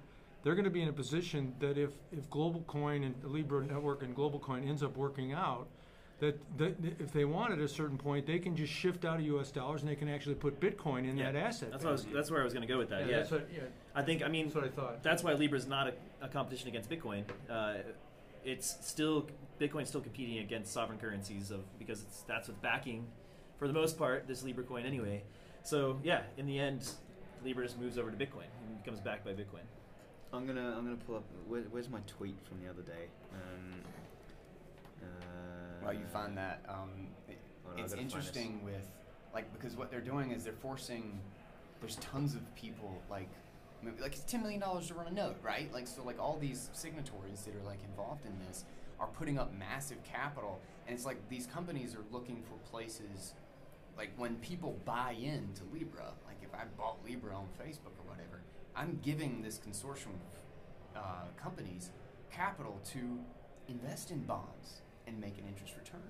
[0.43, 4.03] they're going to be in a position that if if Global Coin and Libra network
[4.03, 5.67] and Global Coin ends up working out,
[6.21, 9.27] that, that if they want at a certain point, they can just shift out of
[9.27, 9.51] U.S.
[9.51, 11.31] dollars and they can actually put Bitcoin in Yeah.
[11.33, 11.71] that asset.
[11.73, 13.07] That's was, that's where I was gonna go with that.
[13.09, 13.49] Yeah, that's what.
[13.55, 13.61] Yeah,
[13.95, 14.23] I think.
[14.23, 15.03] I mean, that's what I thought.
[15.03, 17.25] that's why Libra's not a, a competition against Bitcoin.
[17.49, 17.75] Uh,
[18.45, 19.27] it's still
[19.61, 23.07] Bitcoin's still competing against sovereign currencies of because it's that's what's backing,
[23.59, 25.23] for the most part, this Libra coin anyway.
[25.65, 26.89] So yeah, in the end,
[27.45, 29.67] Libra just moves over to Bitcoin and becomes backed by Bitcoin.
[30.33, 31.25] I'm gonna I'm gonna pull up.
[31.47, 33.09] Where, where's my tweet from the other day?
[33.33, 33.81] Um,
[35.03, 38.15] uh, Well, you find that um, it- Hold on, I it's gotta find this.
[38.29, 38.87] interesting with
[39.35, 41.21] like because what they're doing is they're forcing.
[41.81, 43.29] There's tons of people like.
[43.83, 45.73] Mean, Like it's ten million dollars to run a node, right?
[45.73, 48.65] Like so, like all these signatories that are like involved in this
[49.01, 53.35] are putting up massive capital, and it's like these companies are looking for places,
[53.97, 56.11] like when people buy into Libra.
[56.27, 58.41] Like if I bought Libra on Facebook or whatever,
[58.79, 60.15] I'm giving this consortium
[60.95, 61.03] of uh,
[61.37, 61.91] companies
[62.31, 63.19] capital to
[63.67, 66.03] invest in bonds and make an interest return,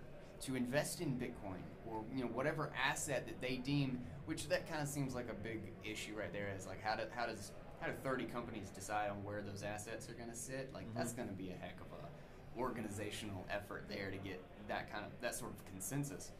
[0.43, 4.01] to invest in Bitcoin or you know whatever asset that they deem.
[4.27, 6.53] Which that kind of seems like a big issue right there.
[6.55, 10.11] Is like how do how does how do 30 companies decide on where those assets
[10.11, 10.71] are going to sit?
[10.75, 14.93] Like that's going to be a heck of a organizational effort there to get that
[14.93, 16.33] kind of that sort of consensus.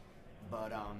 [0.51, 0.97] But um,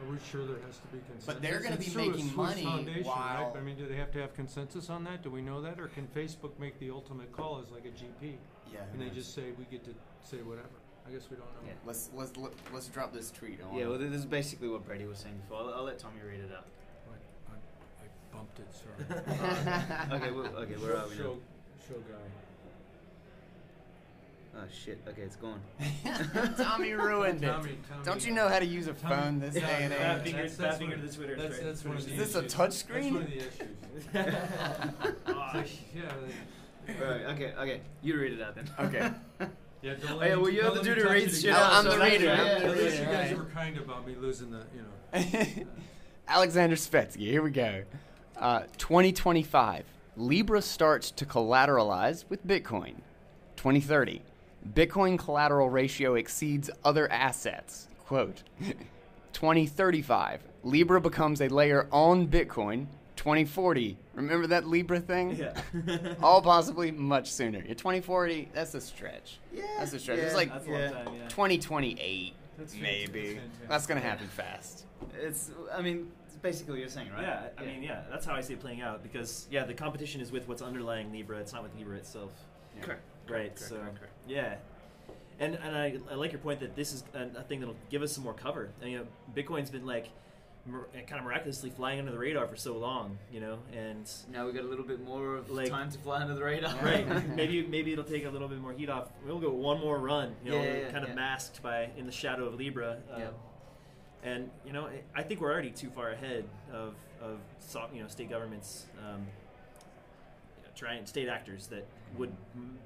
[0.00, 1.26] Are we sure there has to be consensus?
[1.26, 3.56] But they're gonna be through making Swiss money Foundation, while- right?
[3.56, 5.22] I mean, do they have to have consensus on that?
[5.22, 8.36] Do we know that, or can Facebook make the ultimate call as like a GP,
[8.72, 9.14] yeah, and they knows?
[9.14, 9.94] just say we get to
[10.24, 10.68] say whatever?
[11.06, 11.66] I guess we don't know.
[11.66, 11.72] Yeah.
[11.84, 13.76] let's let's let, let's drop this tweet on.
[13.76, 15.58] Yeah, well, this is basically what Brady was saying before.
[15.58, 16.66] I'll, I'll let Tommy read it out.
[17.10, 18.68] I, I, I bumped it.
[18.72, 20.12] Sorry.
[20.22, 21.22] okay, well, okay, where are we now?
[21.22, 21.38] show,
[21.88, 22.22] show guy.
[24.54, 25.00] Oh shit.
[25.08, 25.60] Okay, it's gone.
[26.58, 27.46] Tommy ruined it.
[27.46, 28.04] Tommy, Tommy.
[28.04, 30.22] Don't you know how to use a Tommy- phone this Yeah, day and age?
[30.24, 31.36] finger, That's- that's finger what- to the Twitter.
[31.36, 31.66] That's, straight.
[31.66, 32.52] that's one of the Is this a issues.
[32.52, 33.14] touch That's screen?
[33.14, 34.06] one of the issues.
[35.94, 36.12] Yeah,
[37.00, 37.24] right.
[37.34, 37.52] Okay.
[37.58, 37.80] Okay.
[38.02, 38.68] You read it out then.
[38.80, 39.10] Okay.
[39.82, 39.94] yeah.
[39.94, 41.72] Don't Oh, let yeah, well, you're don't the let me dude who reads shit out.
[41.72, 43.36] I'm the so reader, yeah, I'm yeah, At least you guys yeah.
[43.36, 45.64] were kind about me losing the, you know.
[46.28, 47.82] Alexander Svetski, here we go.
[48.36, 49.84] Uh, 2025,
[50.16, 52.94] Libra starts to collateralize with Bitcoin.
[53.56, 54.22] 2030,
[54.74, 57.88] Bitcoin collateral ratio exceeds other assets.
[58.06, 58.42] Quote.
[59.32, 62.86] 2035, Libra becomes a layer on Bitcoin.
[63.16, 65.36] 2040, remember that Libra thing?
[65.36, 65.54] Yeah.
[66.22, 67.58] All possibly much sooner.
[67.58, 69.38] Yeah, 2040, that's a stretch.
[69.52, 70.18] Yeah, That's a stretch.
[70.18, 70.24] yeah.
[70.24, 70.90] It's like That's a long Yeah.
[70.90, 71.28] time, yeah.
[71.28, 73.34] 2028, That's maybe.
[73.34, 73.68] That's.
[73.68, 74.86] That's going to happen fast.
[75.20, 75.50] It's.
[75.72, 77.22] I mean, it's basically what you're saying, right?
[77.22, 80.20] Yeah, I mean, yeah, that's how I see it playing out because yeah, the competition
[80.20, 81.38] is with what's underlying Libra.
[81.38, 82.30] It's not with Libra itself.
[82.80, 83.02] Correct.
[83.28, 83.28] Right.
[83.28, 84.11] Correct, so correct, correct.
[84.28, 84.56] Yeah,
[85.38, 88.02] and and I, I like your point that this is a, a thing that'll give
[88.02, 88.70] us some more cover.
[88.80, 90.08] And, you know, Bitcoin's been like
[90.64, 94.52] kind of miraculously flying under the radar for so long, you know, and Now we
[94.52, 96.72] got a little bit more of Like- time to fly under the radar.
[96.82, 97.04] right
[97.36, 99.08] maybe maybe it'll take a little bit more heat off.
[99.26, 102.06] We'll go one more run, you know, Yeah, yeah, yeah, kind of masked by in
[102.06, 102.98] the shadow of Libra.
[103.12, 103.28] Um, Yeah.
[104.24, 107.38] And you know, I- I think we're already too far ahead of of
[107.92, 109.26] you know state governments, um,
[110.72, 111.86] know, trying state actors that
[112.18, 112.32] would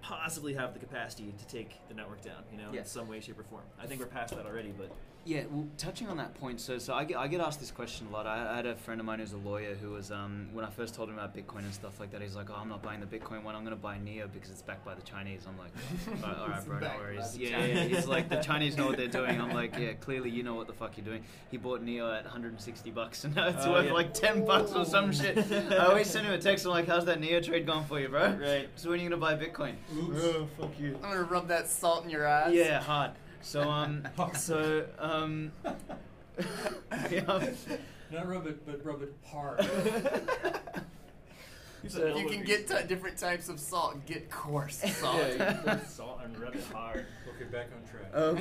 [0.02, 2.42] possibly have the capacity to take the network down.
[2.52, 2.80] You know, Yeah.
[2.80, 3.64] in some way, shape, or form.
[3.80, 4.90] I think we're past that already, but
[5.26, 8.06] Yeah, well, touching on that point, so so I get, I get asked this question
[8.06, 8.28] a lot.
[8.28, 10.70] I, I had a friend of mine who's a lawyer who was um, when I
[10.70, 13.00] first told him about Bitcoin and stuff like that, he's like, "Oh, I'm not buying
[13.00, 13.56] the Bitcoin one.
[13.56, 15.72] I'm going to buy Neo because it's backed by the Chinese." I'm like,
[16.24, 17.84] "All right, all right bro, no backed by worries." Yeah, yeah, yeah.
[17.88, 20.68] He's like, "The Chinese know what they're doing." I'm like, "Yeah, clearly you know what
[20.68, 23.86] the fuck you're doing." He bought Neo at 160 bucks, and now it's Oh, worth
[23.86, 23.92] yeah.
[23.94, 25.38] like 10 bucks or some shit.
[25.72, 26.64] I always send him a text.
[26.66, 28.68] I'm like, "How's that Neo trade gone for you, bro?" Right.
[28.76, 29.74] So when are you going to buy Bitcoin?
[29.92, 30.94] Oh, fuck you.
[31.02, 32.54] I'm going to rub that salt in your eyes.
[32.54, 33.10] Yeah, hard.
[33.42, 35.52] So um, so um,
[37.10, 37.40] yeah.
[38.12, 39.60] Not rub it, but rub it hard.
[41.88, 43.94] So- You can get t- different types of salt.
[43.94, 45.16] And get coarse salt.
[45.18, 47.06] yeah, you can salt and rub it hard.
[47.34, 48.10] okay, back on track.
[48.12, 48.38] Um,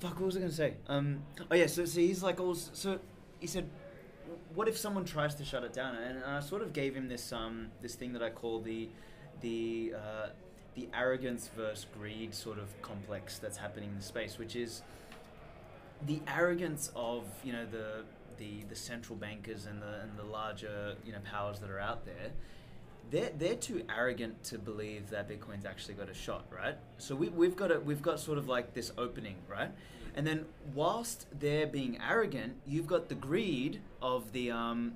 [0.00, 0.74] fuck, what was I gonna say?
[0.88, 2.98] Um, oh yeah, so, so he's like, oh, so
[3.40, 3.68] he said,
[4.54, 5.96] what if someone tries to shut it down?
[5.96, 8.88] And I sort of gave him this um, this thing that I call the
[9.40, 10.26] the uh,
[10.74, 14.82] the arrogance versus greed sort of complex that's happening in the space, which is
[16.06, 18.04] the arrogance of you know the
[18.38, 22.06] the, the central bankers and the and the larger you know powers that are out
[22.06, 22.30] there.
[23.10, 26.76] They're, they're too arrogant to believe that Bitcoin's actually got a shot, right?
[26.98, 29.70] So we, we've got a, we've got sort of like this opening, right?
[30.14, 30.44] And then
[30.74, 34.92] whilst they're being arrogant, you've got the greed of the um,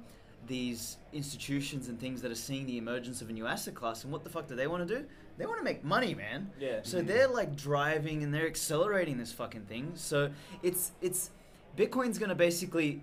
[0.46, 4.04] these institutions and things that are seeing the emergence of a new asset class.
[4.04, 5.06] And what the fuck do they want to do?
[5.36, 6.50] They want to make money, man.
[6.60, 6.80] Yeah.
[6.82, 9.92] So they're like driving and they're accelerating this fucking thing.
[9.96, 10.30] So
[10.62, 11.30] it's it's
[11.76, 13.02] Bitcoin's gonna basically,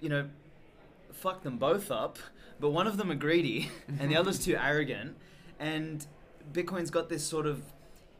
[0.00, 0.28] you know,
[1.12, 2.18] fuck them both up.
[2.58, 3.70] But one of them are greedy
[4.00, 5.16] and the other's too arrogant.
[5.58, 6.06] And
[6.52, 7.62] Bitcoin's got this sort of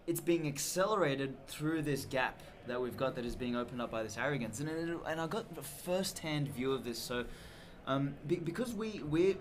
[0.07, 4.03] it's being accelerated through this gap that we've got that is being opened up by
[4.03, 4.61] this arrogance.
[4.61, 6.99] And and I got a first-hand view of this.
[6.99, 7.25] So
[7.87, 9.37] um, be, because we we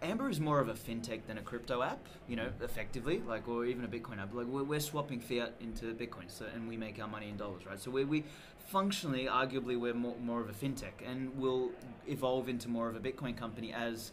[0.00, 3.64] Amber is more of a fintech than a crypto app, you know, effectively, like or
[3.64, 4.32] even a Bitcoin app.
[4.32, 7.66] Like we're, we're swapping fiat into Bitcoin, so and we make our money in dollars,
[7.66, 7.80] right?
[7.80, 8.24] So we we
[8.68, 11.70] functionally, arguably, we're more, more of a fintech, and will
[12.06, 14.12] evolve into more of a Bitcoin company as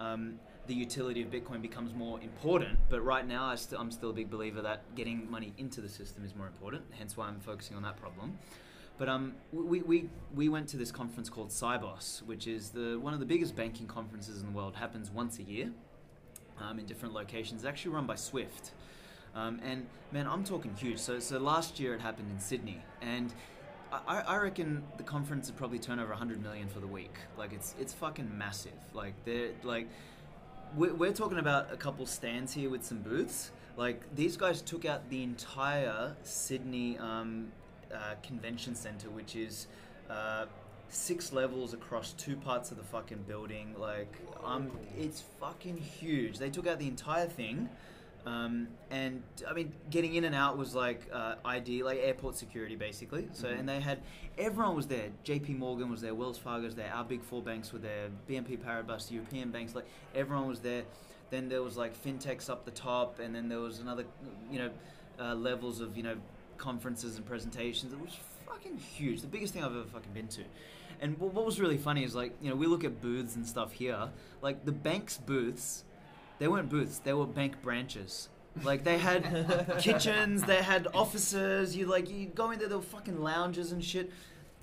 [0.00, 2.78] um, the utility of Bitcoin becomes more important.
[2.88, 5.88] But right now, I st- I'm still a big believer that getting money into the
[5.88, 6.84] system is more important.
[6.98, 8.38] Hence why I'm focusing on that problem.
[8.98, 13.12] But um, we, we, we went to this conference called Sibos, which is the one
[13.12, 14.76] of the biggest banking conferences in the world.
[14.76, 15.70] Happens once a year
[16.60, 17.62] um, in different locations.
[17.62, 18.72] It's actually run by Swift.
[19.34, 20.98] Um, and man, I'm talking huge.
[20.98, 23.34] So, so last year it happened in Sydney, and
[23.92, 27.14] I, I reckon the conference would probably turn over 100 million for the week.
[27.36, 28.72] Like it's it's fucking massive.
[28.94, 29.88] Like they're like
[30.74, 33.50] we're, we're talking about a couple stands here with some booths.
[33.76, 37.52] Like these guys took out the entire Sydney um,
[37.96, 39.66] uh, convention center, which is
[40.10, 40.46] uh,
[40.88, 43.74] six levels across two parts of the fucking building.
[43.78, 46.38] Like um, it's fucking huge.
[46.38, 47.68] They took out the entire thing.
[48.26, 52.74] Um, and I mean, getting in and out was like uh, ID, like airport security,
[52.74, 53.28] basically.
[53.32, 54.00] So, and they had
[54.36, 55.10] everyone was there.
[55.22, 55.54] J.P.
[55.54, 59.12] Morgan was there, Wells Fargo was there, our big four banks were there, BNP Paribas,
[59.12, 60.82] European banks, like everyone was there.
[61.30, 64.04] Then there was like fintechs up the top, and then there was another,
[64.50, 64.70] you know,
[65.20, 66.16] uh, levels of you know
[66.58, 67.92] conferences and presentations.
[67.92, 70.42] It was fucking huge, the biggest thing I've ever fucking been to.
[71.00, 73.46] And wh- what was really funny is like you know we look at booths and
[73.46, 74.08] stuff here,
[74.42, 75.84] like the banks booths
[76.38, 78.28] they weren't booths; they were bank branches.
[78.62, 81.76] Like they had kitchens, they had offices.
[81.76, 84.10] You like you go in there, there were fucking lounges and shit,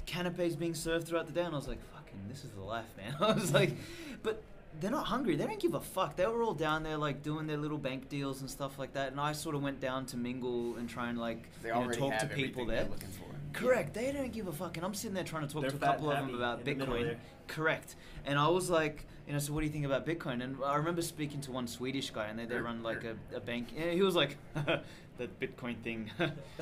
[0.05, 2.85] canapes being served throughout the day, and I was like, fucking, this is the life,
[2.97, 3.15] man.
[3.21, 3.75] I was like,
[4.21, 4.43] but
[4.79, 5.35] they're not hungry.
[5.35, 6.15] They don't give a fuck.
[6.15, 9.11] They were all down there like doing their little bank deals and stuff like that.
[9.11, 12.17] And I sort of went down to mingle and try and like you know, talk
[12.19, 12.81] to people there.
[12.81, 13.23] they're looking for.
[13.53, 13.93] Correct.
[13.93, 15.79] They don't give a fuck, and I'm sitting there trying to talk They're to a
[15.79, 17.15] couple of them about in the Bitcoin.
[17.47, 17.95] Correct.
[18.25, 20.43] And I was like, you know, so what do you think about Bitcoin?
[20.43, 23.39] And I remember speaking to one Swedish guy, and they, they run like a, a
[23.39, 23.69] bank.
[23.75, 26.09] Yeah, he was like, that Bitcoin thing,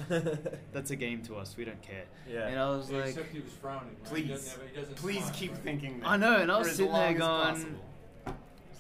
[0.74, 1.56] that's a game to us.
[1.58, 2.04] We don't care.
[2.30, 2.48] Yeah.
[2.48, 3.96] And I was like, Except he was frowning.
[4.04, 4.18] Right?
[4.18, 5.62] He Please, doesn't he doesn't please smile, keep right?
[5.62, 6.00] thinking.
[6.02, 7.80] That I know, and I was sitting there going, possible.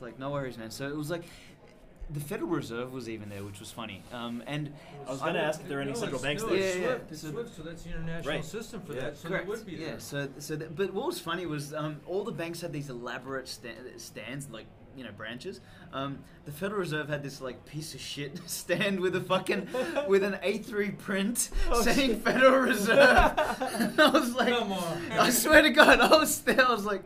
[0.01, 0.71] It's like, no worries, man.
[0.71, 1.23] So it was like,
[2.09, 4.03] the Federal Reserve was even there, which was funny.
[4.11, 4.73] Um, and
[5.07, 6.57] I was gonna ask if there are any No, central it's- banks no, there.
[6.57, 7.13] it's Yeah, yeah, SWIFT, yeah.
[7.13, 8.45] It's So- SWIFT, so that's the international Right.
[8.45, 8.99] system for Yeah.
[9.01, 9.17] that.
[9.17, 9.45] So Correct.
[9.45, 9.85] they would be yeah.
[9.91, 9.99] there.
[9.99, 13.47] So, so, that, but what was funny was um, all the banks had these elaborate
[13.47, 14.65] sta- stands, like
[14.97, 15.61] you know, branches.
[15.93, 19.69] Um, the Federal Reserve had this like piece of shit stand with a fucking
[20.09, 22.23] with an A3 print Oh, saying shit.
[22.23, 22.97] Federal Reserve.
[22.97, 25.11] and I was like, Come on.
[25.13, 26.65] I swear to God, I was there.
[26.67, 27.03] I was like.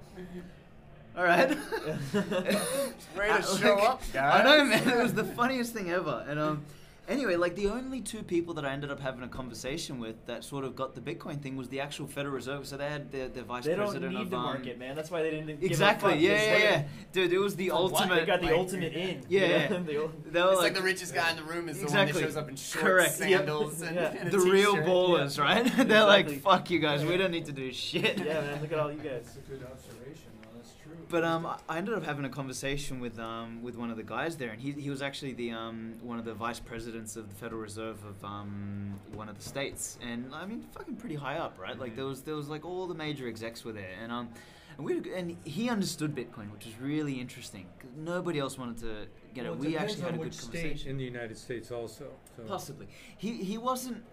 [1.17, 1.49] All right.
[2.13, 4.87] Ready to I- show like, up, I know, man.
[4.89, 6.25] It was the funniest thing ever.
[6.27, 6.65] And um,
[7.07, 10.43] anyway, like the only two people that I ended up having a conversation with that
[10.43, 12.67] sort of got the Bitcoin thing was the actual Federal Reserve.
[12.67, 14.93] So they had their, their vice They don't need of the um, market, man.
[14.93, 15.47] That's why they didn't.
[15.47, 16.11] give a Exactly.
[16.11, 16.19] fuck.
[16.19, 16.83] Yeah, yeah, yeah.
[17.13, 17.79] Dude, it was the What?
[17.93, 18.15] ultimate.
[18.19, 19.21] They got the like- ultimate in.
[19.29, 19.55] Yeah, you know?
[19.55, 19.67] yeah.
[20.25, 22.07] The They were It's like, like the richest guy in the room is the one
[22.07, 23.29] that shows up in shorts, Correct, yep.
[23.39, 24.11] sandals, and, Yeah.
[24.19, 24.85] and a the real t-shirt.
[24.85, 25.87] ballers, right?
[25.87, 28.61] They're like, "Fuck you guys, we don't need to do shit." yeah, man.
[28.61, 29.23] Look at all you guys.
[29.23, 30.31] That's a good observation.
[30.41, 30.94] No, that's true.
[31.09, 34.37] But um, I- ended up having a conversation with um with one of the guys
[34.37, 37.35] there, and he, he was actually the um one of the vice presidents of the
[37.35, 41.57] Federal Reserve of um one of the states, and I mean fucking pretty high up,
[41.59, 41.77] right?
[41.79, 44.29] Like there was there was like all the major execs were there, and um
[44.77, 49.05] and we and he understood Bitcoin, which was really interesting because nobody else wanted to
[49.33, 49.59] get Well, it.
[49.59, 50.89] We actually had a good conversation.
[50.89, 52.07] in the United States also.
[52.35, 52.43] So.
[52.47, 52.87] Possibly.
[53.17, 54.03] He he wasn't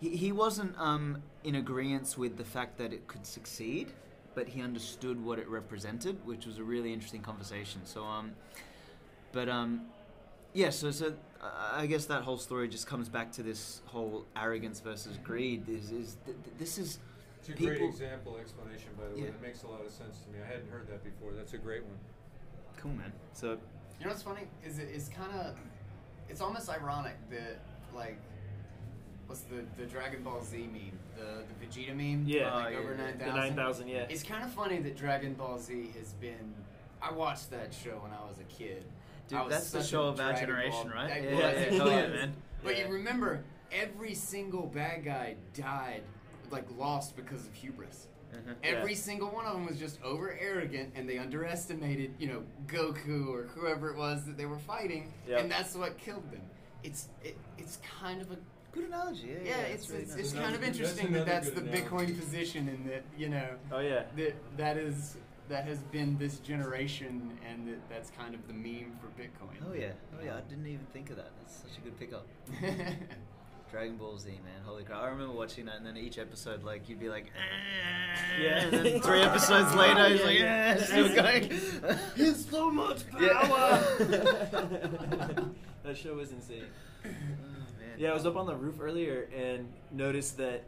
[0.00, 3.92] he, he wasn't um in agreement with the fact that it could succeed,
[4.40, 7.82] but he understood what it represented, which was a really interesting conversation.
[7.84, 8.32] So um
[9.32, 9.82] but um
[10.54, 11.12] yeah, so so
[11.42, 15.68] I guess that whole story just comes back to this whole arrogance versus greed.
[15.68, 17.00] Is is th- th- this is
[17.40, 19.20] It's a great example, explanation, by the way.
[19.24, 19.36] Yeah.
[19.36, 20.38] It makes a lot of sense to me.
[20.42, 21.32] I hadn't heard that before.
[21.36, 21.98] That's a great one.
[22.78, 23.12] cool, man.
[23.34, 23.58] So
[23.98, 25.54] You know what's funny is it, it's kind of
[26.30, 27.60] it's almost ironic that
[27.94, 28.18] like
[29.30, 32.52] what's the the Dragon Ball Z meme, the the Vegeta meme, Yeah.
[32.52, 34.06] like Oh, over yeah, nine The nine thousand, yeah.
[34.10, 36.52] It's kind of funny that Dragon Ball Z has been.
[37.00, 38.84] I watched that show when I was a kid.
[39.28, 41.22] dude, that's the show a of our generation, Ball- right?
[41.22, 42.10] Yeah, yeah, yeah, was.
[42.12, 42.32] man.
[42.64, 42.86] But Yeah.
[42.88, 46.02] you remember, every single bad guy died,
[46.50, 48.08] like lost because of hubris.
[48.32, 48.54] Uh-huh.
[48.64, 48.98] Every Yeah.
[48.98, 53.44] single one of them was just over arrogant, and they underestimated, you know, Goku or
[53.54, 55.40] whoever it was that they were fighting, Yep.
[55.40, 56.42] and that's what killed them.
[56.82, 58.36] It's it, it's kind of a
[58.72, 59.28] Good analogy.
[59.28, 60.20] Yeah, yeah, that's it's really it's, nice.
[60.20, 63.02] it's kind of another- interesting that that's that's the another good Bitcoin position, and that
[63.16, 64.04] you know Oh yeah.
[64.16, 65.16] that that is
[65.48, 69.56] that has been this generation, and that that's kind of the meme for Bitcoin.
[69.68, 70.36] Oh yeah, oh yeah.
[70.36, 71.30] I didn't even think of that.
[71.40, 72.26] That's such a good pickup.
[73.70, 75.00] Dragon Ball Z, man, holy crap!
[75.00, 78.64] I remember watching that, and then each episode, like you'd be like, "Ah," Yeah.
[78.64, 80.74] and then three episodes later, he's Yeah, like, yeah.
[80.76, 81.50] yeah, still going.
[82.16, 83.78] He's so much Power!
[85.84, 86.64] that show was insane.
[88.00, 90.62] Yeah, I was up on the roof earlier and noticed that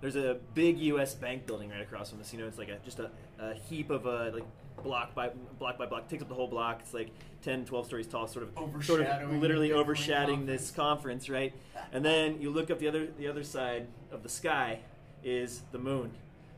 [0.00, 1.14] there's a big U.S.
[1.14, 2.32] bank building right across from us.
[2.32, 4.42] You know, it's like a just a, a heap of a like
[4.82, 6.80] block by block by block, takes up the whole block.
[6.80, 7.10] It's like
[7.42, 11.54] 10, 12 stories tall, sort of sort of literally overshadowing this conference, right?
[11.92, 14.80] And then you look up the other the other side of the sky
[15.22, 16.10] is the moon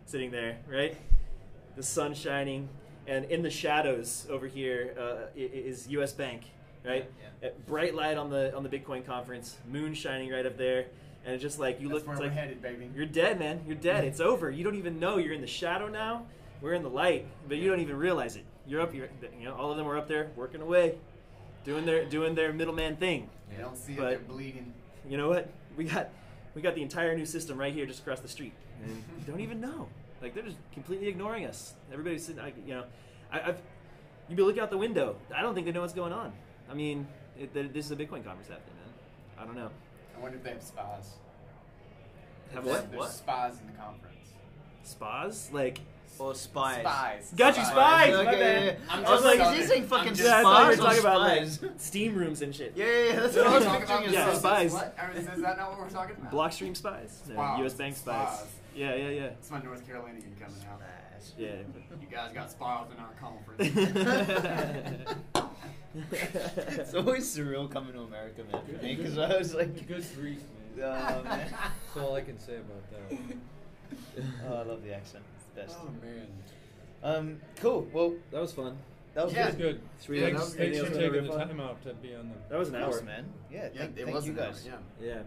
[0.06, 0.96] sitting there, right?
[1.76, 2.70] The sun shining,
[3.06, 6.14] and in the shadows over here uh, is U.S.
[6.14, 6.44] Bank,
[6.86, 7.10] right?
[7.42, 10.86] Yeah, bright light on the on the Bitcoin conference, moon shining right up there,
[11.24, 12.90] and it's just like you That's look, where it's we're like headed, baby.
[12.94, 13.60] you're dead, man.
[13.66, 14.04] You're dead.
[14.04, 14.50] It's over.
[14.50, 16.26] You don't even know you're in the shadow now.
[16.60, 18.44] We're in the light, but you don't even realize it.
[18.66, 18.94] You're up.
[18.94, 19.08] You're,
[19.38, 20.96] you know, all of them are up there working away,
[21.64, 23.28] doing their doing their middleman thing.
[23.52, 24.72] You don't see it; But- they're bleeding.
[25.08, 25.48] You know what?
[25.76, 26.08] We got
[26.54, 29.40] we got the entire new system right here, just across the street, and you don't
[29.40, 29.88] even know.
[30.22, 31.74] Like they're just completely ignoring us.
[31.92, 32.42] Everybody's sitting.
[32.42, 32.84] Like, you know,
[33.30, 33.60] I, I've
[34.28, 35.16] you be looking out the window.
[35.36, 36.32] I don't think they know what's going on.
[36.70, 37.06] I mean,
[37.38, 38.92] it, th- this is a Bitcoin conference happening, man.
[39.38, 39.70] I don't know.
[40.16, 41.10] I wonder if they have spies.
[42.54, 42.90] Have There's- what?
[42.90, 43.10] There's What?
[43.12, 44.14] spies in the conference.
[44.84, 45.50] Spas?
[45.52, 45.80] Like
[46.18, 46.80] Or spies.
[46.80, 47.32] Spies.
[47.36, 48.14] Got you, spies!
[48.14, 48.64] Okay, my yeah, bad.
[48.64, 48.76] yeah, yeah.
[48.88, 49.54] I'm I was like, southern.
[49.54, 51.48] is he saying fucking just yeah, I thought you were spies talking about like
[51.78, 52.72] steam rooms and shit.
[52.76, 53.16] Yeah, yeah, yeah.
[53.20, 54.08] That's what I was Talking picturing.
[54.10, 54.72] about Yeah, spies.
[54.72, 54.96] What?
[55.02, 56.32] Or is, is that not what we're talking about?
[56.32, 57.22] Blockstream spies.
[57.28, 57.58] No, Spies.
[57.58, 57.74] U.S.
[57.74, 58.38] Bank spies.
[58.38, 58.46] Spies.
[58.76, 59.22] Yeah, yeah, yeah.
[59.26, 60.80] It's my North Carolinian coming out.
[61.36, 61.48] Yeah.
[62.00, 63.76] You guys got spies in our conference.
[66.12, 68.62] it's always surreal coming to America, man.
[68.66, 70.40] For me, because I was like, Good grief,
[70.76, 70.84] man.
[70.84, 71.48] oh, man.
[71.50, 73.18] That's all I can say about that.
[74.48, 75.24] oh, I love the accent.
[75.36, 75.76] It's the best.
[75.80, 76.26] Oh man.
[77.02, 77.86] Um, cool.
[77.92, 78.76] Well, That was fun.
[79.14, 79.50] that was Yeah.
[79.50, 79.58] good.
[79.58, 79.80] Good.
[80.00, 80.74] Should we- Yeah, thanks that was good.
[80.74, 82.34] thanks for taking the wanna time out to be on the.
[82.50, 83.24] That was an hour, man.
[83.50, 84.72] Yeah, Yeah, thank, it thank was you an hour, yeah.
[85.00, 85.18] Yeah.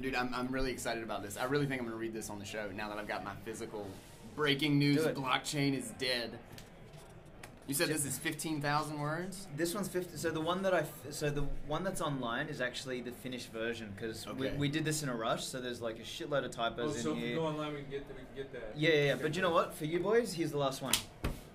[0.00, 1.36] Dude, I'm, I'm really excited about this.
[1.36, 3.24] I really think I'm going to read this on the show now that I've got
[3.24, 3.84] my physical
[4.36, 6.38] breaking news blockchain is dead.
[7.68, 9.46] You said this is 15,000 words?
[9.54, 10.16] This one's 50.
[10.16, 13.52] So the one that I, f- so the one that's online is actually the finished
[13.52, 14.56] version because we, Okay.
[14.56, 15.44] we did this in a rush.
[15.44, 17.36] So there's like a shitload of typos Oh, so in if we here.
[17.36, 18.72] go online, we can get the, we can get that.
[18.74, 19.14] Yeah, yeah, yeah.
[19.20, 19.74] But you know what?
[19.74, 20.94] For you boys, here's the last one.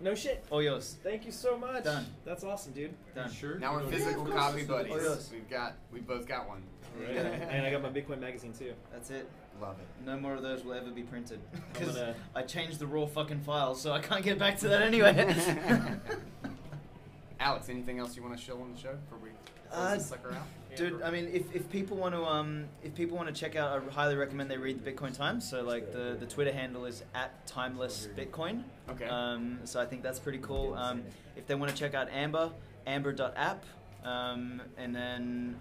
[0.01, 0.45] No shit.
[0.51, 0.97] All yours.
[1.01, 1.83] Thank you so much.
[1.85, 2.05] Done.
[2.25, 2.93] That's awesome, dude.
[3.15, 3.31] Done.
[3.31, 3.57] Sure?
[3.57, 4.35] Now we're physical course.
[4.35, 4.93] copy buddies.
[5.01, 5.29] yes.
[5.33, 6.61] We've got, we both got one.
[6.99, 7.15] Right.
[7.17, 8.73] and I got my Bitcoin magazine too.
[8.91, 9.29] That's it.
[9.61, 9.87] Love it.
[10.05, 11.39] No more of those will ever be printed.
[11.73, 14.81] Because gonna- I changed the raw fucking files, so I can't get back to that
[14.81, 15.13] anyway.
[17.39, 19.29] Aleks, anything else you want to show on the show before we
[19.69, 20.47] close Uh, this sucker out?
[20.75, 23.79] Dude, I mean, if, if people want to um if people want to check out,
[23.87, 25.47] I highly recommend they read the Bitcoin Times.
[25.47, 28.63] So like the the Twitter handle is at timeless Bitcoin.
[28.89, 29.05] Okay.
[29.05, 30.73] Um, so I think that's pretty cool.
[30.73, 31.03] Um,
[31.35, 32.49] if they want to check out Amber,
[32.87, 33.63] amber.app,
[34.03, 35.57] um, and then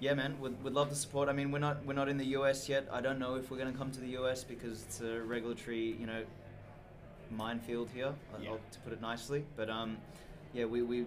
[0.00, 1.28] yeah, man, would would love the support.
[1.28, 2.86] I mean, we're not we're not in the US yet.
[2.92, 6.06] I don't know if we're gonna come to the US because it's a regulatory you
[6.06, 6.22] know
[7.30, 8.56] minefield here, Yeah.
[8.70, 9.44] to put it nicely.
[9.56, 9.96] But um,
[10.52, 11.06] yeah, we, we you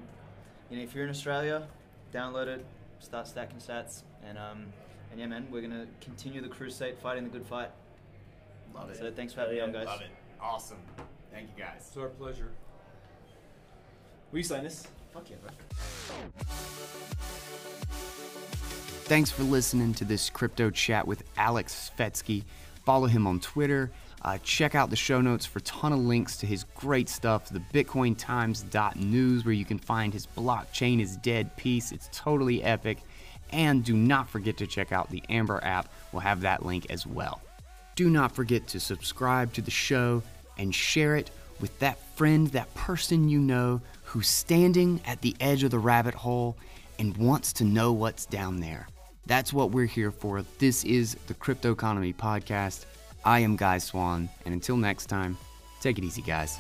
[0.72, 1.68] know if you're in Australia,
[2.14, 2.66] download it,
[3.00, 4.66] start stacking sats, and um,
[5.12, 7.72] and yeah, man, we're gonna continue the crusade, fighting the good fight.
[8.74, 8.98] Love it.
[8.98, 9.86] So thanks for having me on, guys.
[9.88, 10.10] Love it.
[10.42, 10.78] Awesome.
[11.32, 11.86] Thank you guys.
[11.88, 12.52] It's our pleasure.
[14.32, 14.88] Will you sign this?
[15.12, 15.52] Fuck yeah, bro.
[19.10, 22.44] Thanks for listening to this crypto chat with Aleks Svetski.
[22.86, 23.90] Follow him on Twitter.
[24.22, 27.50] Uh, check out the show notes for a ton of links to his great stuff,
[27.50, 31.92] the BitcoinTimes.news, where you can find his blockchain is dead piece.
[31.92, 33.00] It's totally epic.
[33.50, 35.92] And do not forget to check out the Amber app.
[36.12, 37.42] We'll have that link as well.
[37.96, 40.22] Do not forget to subscribe to the show
[40.60, 45.64] and share it with that friend, that person you know who's standing at the edge
[45.64, 46.56] of the rabbit hole
[47.00, 48.88] and wants to know what's down there.
[49.26, 50.44] That's what we're here for.
[50.58, 52.86] This is the Cryptoconomy Podcast.
[53.24, 55.38] I am Guy Swan, and until next time,
[55.82, 56.58] take it easy, guys.